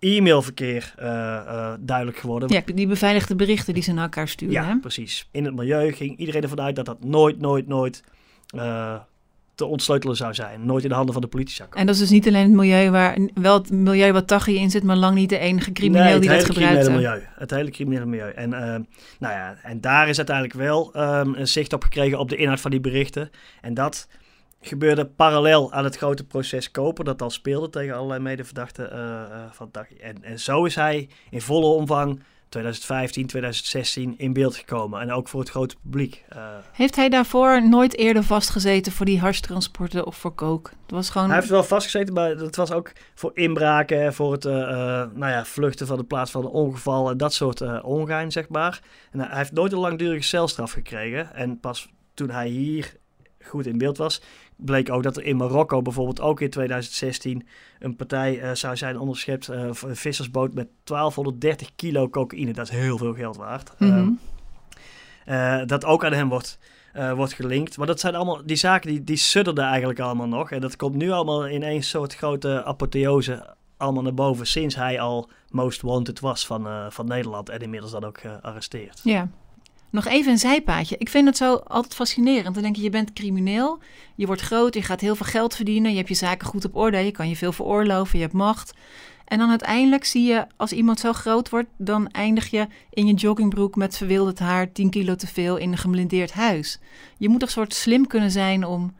e-mailverkeer 0.00 0.94
uh, 0.98 1.06
uh, 1.06 1.72
duidelijk 1.80 2.18
geworden. 2.18 2.48
Ja, 2.48 2.62
die 2.74 2.86
beveiligde 2.86 3.36
berichten 3.36 3.74
die 3.74 3.82
ze 3.82 3.92
naar 3.92 4.02
elkaar 4.02 4.28
sturen. 4.28 4.54
Ja, 4.54 4.64
hè? 4.64 4.78
precies. 4.78 5.28
In 5.30 5.44
het 5.44 5.54
milieu 5.54 5.92
ging 5.92 6.16
iedereen 6.16 6.42
ervan 6.42 6.60
uit 6.60 6.76
dat 6.76 6.84
dat 6.84 7.04
nooit, 7.04 7.40
nooit, 7.40 7.66
nooit 7.66 8.02
uh, 8.54 8.94
te 9.54 9.64
ontsleutelen 9.64 10.16
zou 10.16 10.34
zijn. 10.34 10.66
Nooit 10.66 10.82
in 10.82 10.88
de 10.88 10.94
handen 10.94 11.12
van 11.12 11.22
de 11.22 11.28
politie 11.28 11.54
zou 11.54 11.68
komen. 11.68 11.80
En 11.80 11.86
dat 11.86 11.94
is 11.94 12.00
dus 12.00 12.10
niet 12.10 12.26
alleen 12.26 12.42
het 12.42 12.52
milieu 12.52 12.90
waar, 12.90 13.18
wel 13.34 13.54
het 13.54 13.70
milieu 13.70 14.12
wat 14.12 14.26
Tachi 14.26 14.56
in 14.56 14.70
zit, 14.70 14.82
maar 14.82 14.96
lang 14.96 15.14
niet 15.14 15.28
de 15.28 15.38
enige 15.38 15.72
crimineel 15.72 16.04
nee, 16.04 16.18
die 16.18 16.30
dat 16.30 16.44
gebruikt. 16.44 16.76
Het 16.76 16.86
hele 16.86 16.98
criminele 16.98 17.16
milieu. 17.16 17.28
Het 17.38 17.50
hele 17.50 17.70
criminele 17.70 18.06
milieu. 18.06 18.30
En, 18.30 18.50
nou 19.18 19.34
ja, 19.34 19.56
en 19.62 19.80
daar 19.80 20.08
is 20.08 20.16
uiteindelijk 20.16 20.56
wel 20.56 20.92
um, 20.96 21.34
een 21.34 21.48
zicht 21.48 21.72
op 21.72 21.82
gekregen 21.82 22.18
op 22.18 22.28
de 22.28 22.36
inhoud 22.36 22.60
van 22.60 22.70
die 22.70 22.80
berichten. 22.80 23.30
En 23.60 23.74
dat 23.74 24.08
gebeurde 24.60 25.06
parallel 25.06 25.72
aan 25.72 25.84
het 25.84 25.96
grote 25.96 26.24
proces 26.24 26.70
Koper, 26.70 27.04
dat 27.04 27.22
al 27.22 27.30
speelde 27.30 27.70
tegen 27.70 27.94
allerlei 27.94 28.20
medeverdachten 28.20 28.92
uh, 28.92 29.42
van. 29.50 29.70
En, 30.00 30.24
en 30.24 30.40
zo 30.40 30.64
is 30.64 30.74
hij 30.74 31.08
in 31.30 31.40
volle 31.40 31.66
omvang 31.66 32.22
2015, 32.48 33.26
2016 33.26 34.14
in 34.18 34.32
beeld 34.32 34.56
gekomen. 34.56 35.00
En 35.00 35.12
ook 35.12 35.28
voor 35.28 35.40
het 35.40 35.50
grote 35.50 35.76
publiek. 35.82 36.24
Uh, 36.36 36.42
heeft 36.72 36.96
hij 36.96 37.08
daarvoor 37.08 37.68
nooit 37.68 37.96
eerder 37.96 38.24
vastgezeten 38.24 38.92
voor 38.92 39.06
die 39.06 39.18
harstransporten 39.18 40.06
of 40.06 40.16
voor 40.16 40.34
kook? 40.34 40.70
Het 40.82 40.90
was 40.90 41.10
gewoon... 41.10 41.28
Hij 41.28 41.36
heeft 41.36 41.50
wel 41.50 41.64
vastgezeten, 41.64 42.14
maar 42.14 42.30
het 42.30 42.56
was 42.56 42.72
ook 42.72 42.92
voor 43.14 43.30
inbraken, 43.34 44.14
voor 44.14 44.32
het 44.32 44.44
uh, 44.44 44.52
nou 44.52 45.18
ja, 45.18 45.44
vluchten 45.44 45.86
van 45.86 45.98
de 45.98 46.04
plaats 46.04 46.30
van 46.30 46.44
een 46.44 46.50
ongeval 46.50 47.10
en 47.10 47.16
dat 47.16 47.32
soort 47.32 47.82
ongein, 47.82 48.32
zeg 48.32 48.48
maar. 48.48 48.80
En 49.10 49.20
hij 49.20 49.36
heeft 49.38 49.52
nooit 49.52 49.72
een 49.72 49.78
langdurige 49.78 50.22
celstraf 50.22 50.72
gekregen. 50.72 51.34
En 51.34 51.60
pas 51.60 51.88
toen 52.14 52.30
hij 52.30 52.48
hier 52.48 52.99
goed 53.50 53.66
in 53.66 53.78
beeld 53.78 53.96
was, 53.96 54.22
bleek 54.56 54.90
ook 54.90 55.02
dat 55.02 55.16
er 55.16 55.24
in 55.24 55.36
Marokko 55.36 55.82
bijvoorbeeld 55.82 56.20
ook 56.20 56.40
in 56.40 56.50
2016 56.50 57.46
een 57.78 57.96
partij 57.96 58.42
uh, 58.42 58.50
zou 58.52 58.76
zijn 58.76 58.98
onderschept, 58.98 59.48
uh, 59.48 59.60
een 59.62 59.96
vissersboot 59.96 60.54
met 60.54 60.68
1230 60.84 61.70
kilo 61.76 62.08
cocaïne. 62.08 62.52
Dat 62.52 62.70
is 62.70 62.76
heel 62.78 62.98
veel 62.98 63.14
geld 63.14 63.36
waard. 63.36 63.72
Mm 63.78 63.90
-hmm. 63.90 64.18
uh, 65.28 65.62
dat 65.66 65.84
ook 65.84 66.04
aan 66.04 66.12
hem 66.12 66.28
wordt, 66.28 66.58
wordt 67.14 67.32
gelinkt. 67.32 67.76
Maar 67.76 67.86
dat 67.86 68.00
zijn 68.00 68.14
allemaal, 68.14 68.42
die 68.44 68.56
zaken 68.56 68.90
die, 68.90 69.04
die 69.04 69.16
sudderden 69.16 69.64
eigenlijk 69.64 70.00
allemaal 70.00 70.28
nog. 70.28 70.50
En 70.50 70.60
dat 70.60 70.76
komt 70.76 70.94
nu 70.94 71.10
allemaal 71.10 71.46
in 71.46 71.62
één 71.62 71.82
soort 71.82 72.14
grote 72.14 72.64
apotheose 72.64 73.56
allemaal 73.80 74.02
naar 74.02 74.14
boven 74.14 74.46
sinds 74.46 74.74
hij 74.74 75.00
al 75.00 75.30
most 75.50 75.80
wanted 75.80 76.20
was 76.20 76.46
van, 76.46 76.66
uh, 76.66 76.86
van 76.90 77.06
Nederland 77.06 77.48
en 77.48 77.60
inmiddels 77.60 77.92
dan 77.92 78.04
ook 78.04 78.20
gearresteerd. 78.20 79.00
Ja. 79.02 79.28
Nog 79.90 80.06
even 80.06 80.32
een 80.32 80.38
zijpaadje. 80.38 80.96
Ik 80.98 81.08
vind 81.08 81.26
het 81.26 81.36
zo 81.36 81.54
altijd 81.54 81.94
fascinerend. 81.94 82.54
Dan 82.54 82.62
denk 82.62 82.76
je, 82.76 82.82
je 82.82 82.90
bent 82.90 83.12
crimineel, 83.12 83.78
je 84.14 84.26
wordt 84.26 84.42
groot, 84.42 84.74
je 84.74 84.82
gaat 84.82 85.00
heel 85.00 85.16
veel 85.16 85.26
geld 85.26 85.54
verdienen, 85.54 85.90
je 85.90 85.96
hebt 85.96 86.08
je 86.08 86.14
zaken 86.14 86.46
goed 86.46 86.64
op 86.64 86.76
orde, 86.76 86.98
je 86.98 87.10
kan 87.10 87.28
je 87.28 87.36
veel 87.36 87.52
veroorloven, 87.52 88.18
je 88.18 88.24
hebt 88.24 88.36
macht. 88.36 88.74
En 89.24 89.38
dan 89.38 89.50
uiteindelijk 89.50 90.04
zie 90.04 90.24
je, 90.24 90.46
als 90.56 90.72
iemand 90.72 91.00
zo 91.00 91.12
groot 91.12 91.48
wordt, 91.48 91.68
dan 91.76 92.08
eindig 92.08 92.50
je 92.50 92.66
in 92.90 93.06
je 93.06 93.14
joggingbroek 93.14 93.76
met 93.76 93.96
verwilderd 93.96 94.38
haar, 94.38 94.72
10 94.72 94.90
kilo 94.90 95.14
te 95.14 95.26
veel 95.26 95.56
in 95.56 95.72
een 95.72 95.78
geblindeerd 95.78 96.32
huis. 96.32 96.78
Je 97.16 97.28
moet 97.28 97.40
toch 97.40 97.50
soort 97.50 97.74
slim 97.74 98.06
kunnen 98.06 98.30
zijn 98.30 98.64
om 98.64 98.94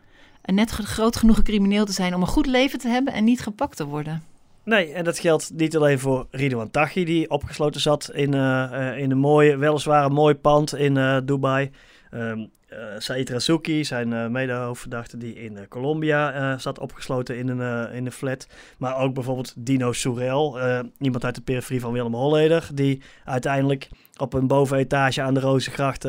net 0.45 0.71
groot 0.71 1.17
genoeg 1.17 1.43
crimineel 1.43 1.85
te 1.85 1.93
zijn 1.93 2.15
om 2.15 2.21
een 2.21 2.27
goed 2.27 2.47
leven 2.47 2.79
te 2.79 2.89
hebben 2.89 3.13
en 3.13 3.25
niet 3.25 3.41
gepakt 3.41 3.77
te 3.77 3.87
worden. 3.87 4.30
Nee, 4.71 4.93
en 4.93 5.05
dat 5.05 5.19
geldt 5.19 5.51
niet 5.55 5.77
alleen 5.77 5.99
voor 5.99 6.27
Ridwan 6.31 6.71
Taghi, 6.71 7.05
die 7.05 7.31
opgesloten 7.31 7.81
zat 7.81 8.11
in, 8.13 8.35
uh, 8.35 8.99
in 8.99 9.11
een 9.11 9.19
mooie, 9.19 9.57
weliswaar 9.57 10.05
een 10.05 10.13
mooi 10.13 10.35
pand 10.35 10.75
in 10.75 10.97
uh, 10.97 11.17
Dubai. 11.25 11.71
Um, 12.15 12.51
uh, 12.73 12.79
Said 12.99 13.31
Razouki, 13.31 13.85
zijn 13.85 14.11
uh, 14.13 14.27
mede-hoofdverdachte 14.27 15.17
die 15.17 15.35
in 15.35 15.53
uh, 15.53 15.61
Colombia 15.69 16.59
zat 16.59 16.79
opgesloten 16.79 17.39
in 17.39 17.49
een, 17.49 17.93
in 17.93 18.07
een 18.07 18.13
flat. 18.13 18.47
Maar 18.79 18.97
ook 18.97 19.15
bijvoorbeeld 19.15 19.55
Dino 19.57 19.93
Soerel, 19.93 20.59
iemand 20.99 21.25
uit 21.25 21.35
de 21.35 21.41
periferie 21.41 21.81
van 21.81 21.93
Willem 21.93 22.15
Holleder, 22.15 22.69
die 22.75 23.03
uiteindelijk 23.25 23.89
op 24.17 24.33
een 24.33 24.47
bovenetage 24.47 25.23
aan 25.23 25.35
de 25.35 25.41
Rozengracht 25.41 26.09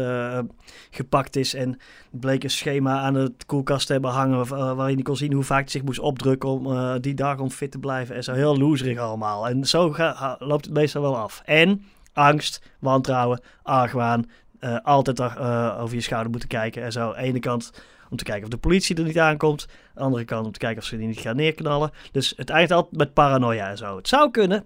gepakt 0.89 1.35
is. 1.35 1.53
En 1.53 1.79
bleek 2.11 2.43
een 2.43 2.49
schema 2.49 2.99
aan 2.99 3.13
de 3.13 3.33
koelkast 3.45 3.87
te 3.87 3.93
hebben 3.93 4.11
hangen 4.11 4.47
waarin 4.75 4.95
hij 4.95 5.03
kon 5.03 5.15
zien 5.15 5.33
hoe 5.33 5.43
vaak 5.43 5.61
hij 5.61 5.69
zich 5.69 5.83
moest 5.83 5.99
opdrukken 5.99 6.49
om 6.49 6.99
die 7.01 7.13
dag 7.13 7.39
om 7.39 7.49
fit 7.49 7.71
te 7.71 7.79
blijven. 7.79 8.15
En 8.15 8.23
zo 8.23 8.33
heel 8.33 8.57
loezerig 8.57 8.97
allemaal. 8.97 9.47
En 9.47 9.65
zo 9.65 9.95
loopt 10.39 10.65
het 10.65 10.73
meestal 10.73 11.01
wel 11.01 11.17
af. 11.17 11.41
En 11.45 11.85
angst, 12.13 12.61
wantrouwen, 12.79 13.41
argwaan, 13.63 14.25
uh, 14.61 14.77
altijd 14.83 15.19
uh, 15.19 15.77
over 15.79 15.95
je 15.95 16.01
schouder 16.01 16.31
moeten 16.31 16.49
kijken. 16.49 16.83
En 16.83 16.91
zo, 16.91 17.01
aan 17.01 17.11
de 17.11 17.17
ene 17.17 17.39
kant 17.39 17.71
om 18.09 18.17
te 18.17 18.23
kijken 18.23 18.43
of 18.43 18.49
de 18.49 18.57
politie 18.57 18.95
er 18.95 19.03
niet 19.03 19.19
aankomt. 19.19 19.65
Aan 19.69 19.93
de 19.93 20.01
andere 20.01 20.25
kant 20.25 20.45
om 20.45 20.51
te 20.51 20.59
kijken 20.59 20.81
of 20.81 20.87
ze 20.87 20.97
die 20.97 21.07
niet 21.07 21.19
gaan 21.19 21.35
neerknallen. 21.35 21.91
Dus 22.11 22.33
het 22.35 22.49
eindigt 22.49 22.71
altijd 22.71 22.97
met 22.97 23.13
paranoia 23.13 23.69
en 23.69 23.77
zo. 23.77 23.95
Het 23.95 24.07
zou 24.07 24.31
kunnen 24.31 24.65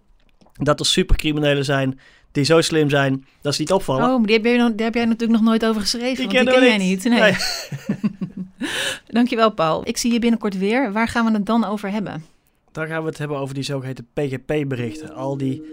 dat 0.53 0.79
er 0.79 0.85
supercriminelen 0.85 1.65
zijn 1.65 1.99
die 2.31 2.43
zo 2.43 2.61
slim 2.61 2.89
zijn 2.89 3.25
dat 3.41 3.53
ze 3.55 3.61
niet 3.61 3.71
opvallen. 3.71 4.03
Oh, 4.03 4.17
maar 4.17 4.25
die 4.25 4.35
heb 4.35 4.45
jij, 4.45 4.57
daar 4.57 4.85
heb 4.85 4.93
jij 4.93 5.05
natuurlijk 5.05 5.39
nog 5.39 5.49
nooit 5.49 5.65
over 5.65 5.81
geschreven. 5.81 6.29
Die, 6.29 6.39
die 6.39 6.51
ken 6.51 6.63
jij 6.63 6.77
niet. 6.77 7.03
Nee. 7.03 7.19
nee. 7.19 7.35
Dankjewel, 9.07 9.51
Paul. 9.51 9.81
Ik 9.87 9.97
zie 9.97 10.13
je 10.13 10.19
binnenkort 10.19 10.57
weer. 10.57 10.91
Waar 10.91 11.07
gaan 11.07 11.25
we 11.25 11.31
het 11.31 11.45
dan 11.45 11.65
over 11.65 11.91
hebben? 11.91 12.25
Dan 12.71 12.87
gaan 12.87 13.01
we 13.01 13.09
het 13.09 13.17
hebben 13.17 13.37
over 13.37 13.55
die 13.55 13.63
zogeheten 13.63 14.07
PGP-berichten. 14.13 15.13
Al 15.13 15.37
die 15.37 15.63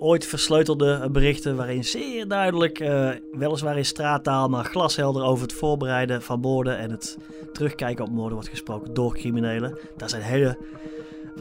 ooit 0.00 0.26
versleutelde 0.26 1.08
berichten 1.12 1.56
waarin 1.56 1.84
zeer 1.84 2.28
duidelijk, 2.28 2.80
uh, 2.80 3.10
weliswaar 3.32 3.76
in 3.76 3.84
straattaal, 3.84 4.48
maar 4.48 4.64
glashelder 4.64 5.22
over 5.22 5.42
het 5.42 5.52
voorbereiden 5.52 6.22
van 6.22 6.40
moorden 6.40 6.78
en 6.78 6.90
het 6.90 7.16
terugkijken 7.52 8.04
op 8.04 8.10
moorden 8.10 8.34
wordt 8.34 8.48
gesproken 8.48 8.94
door 8.94 9.14
criminelen. 9.14 9.78
Daar 9.96 10.08
zijn 10.08 10.22
hele 10.22 10.58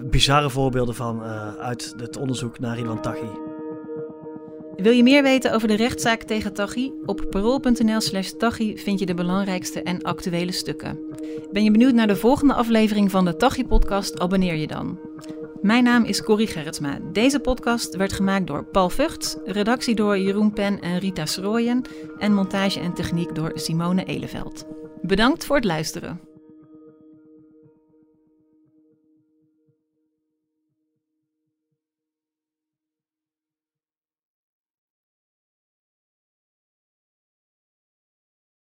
bizarre 0.04 0.50
voorbeelden 0.50 0.96
van 0.96 1.24
uh, 1.24 1.56
uit 1.56 1.94
het 1.98 2.18
onderzoek 2.18 2.60
naar 2.60 2.80
Ilan 2.80 3.01
Taghi. 3.01 3.30
Wil 4.75 4.92
je 4.92 5.04
meer 5.04 5.24
weten 5.24 5.54
over 5.54 5.68
de 5.68 5.75
rechtszaak 5.75 6.24
tegen 6.24 6.54
Taghi? 6.54 6.92
Op 7.06 7.25
parool.nl 7.30 8.01
slash 8.01 8.30
Taghi 8.30 8.78
vind 8.78 9.00
je 9.00 9.06
de 9.06 9.13
belangrijkste 9.13 9.84
en 9.84 10.01
actuele 10.01 10.51
stukken. 10.51 11.00
Ben 11.51 11.63
je 11.63 11.72
benieuwd 11.72 11.94
naar 11.94 12.08
de 12.08 12.16
volgende 12.16 12.54
aflevering 12.54 13.12
van 13.12 13.25
de 13.25 13.36
Taghi-podcast? 13.36 14.20
Abonneer 14.20 14.56
je 14.56 14.68
dan. 14.68 15.00
Mijn 15.62 15.84
naam 15.84 16.04
is 16.04 16.24
Corrie 16.24 16.48
Gerritsma. 16.48 17.00
Deze 17.12 17.39
podcast 17.39 17.96
werd 17.96 18.13
gemaakt 18.13 18.48
door 18.48 18.66
Paul 18.66 18.89
Vugts, 18.89 19.36
redactie 19.46 19.96
door 19.96 20.18
Jeroen 20.18 20.54
Pen 20.54 20.82
en 20.82 21.00
Rita 21.00 21.25
Srooyen 21.25 21.82
en 22.18 22.34
montage 22.34 22.80
en 22.80 22.94
techniek 22.94 23.36
door 23.36 23.51
Simone 23.56 24.04
Eleveld. 24.04 24.66
Bedankt 25.01 25.46
voor 25.46 25.56
het 25.56 25.66
luisteren. 25.66 26.28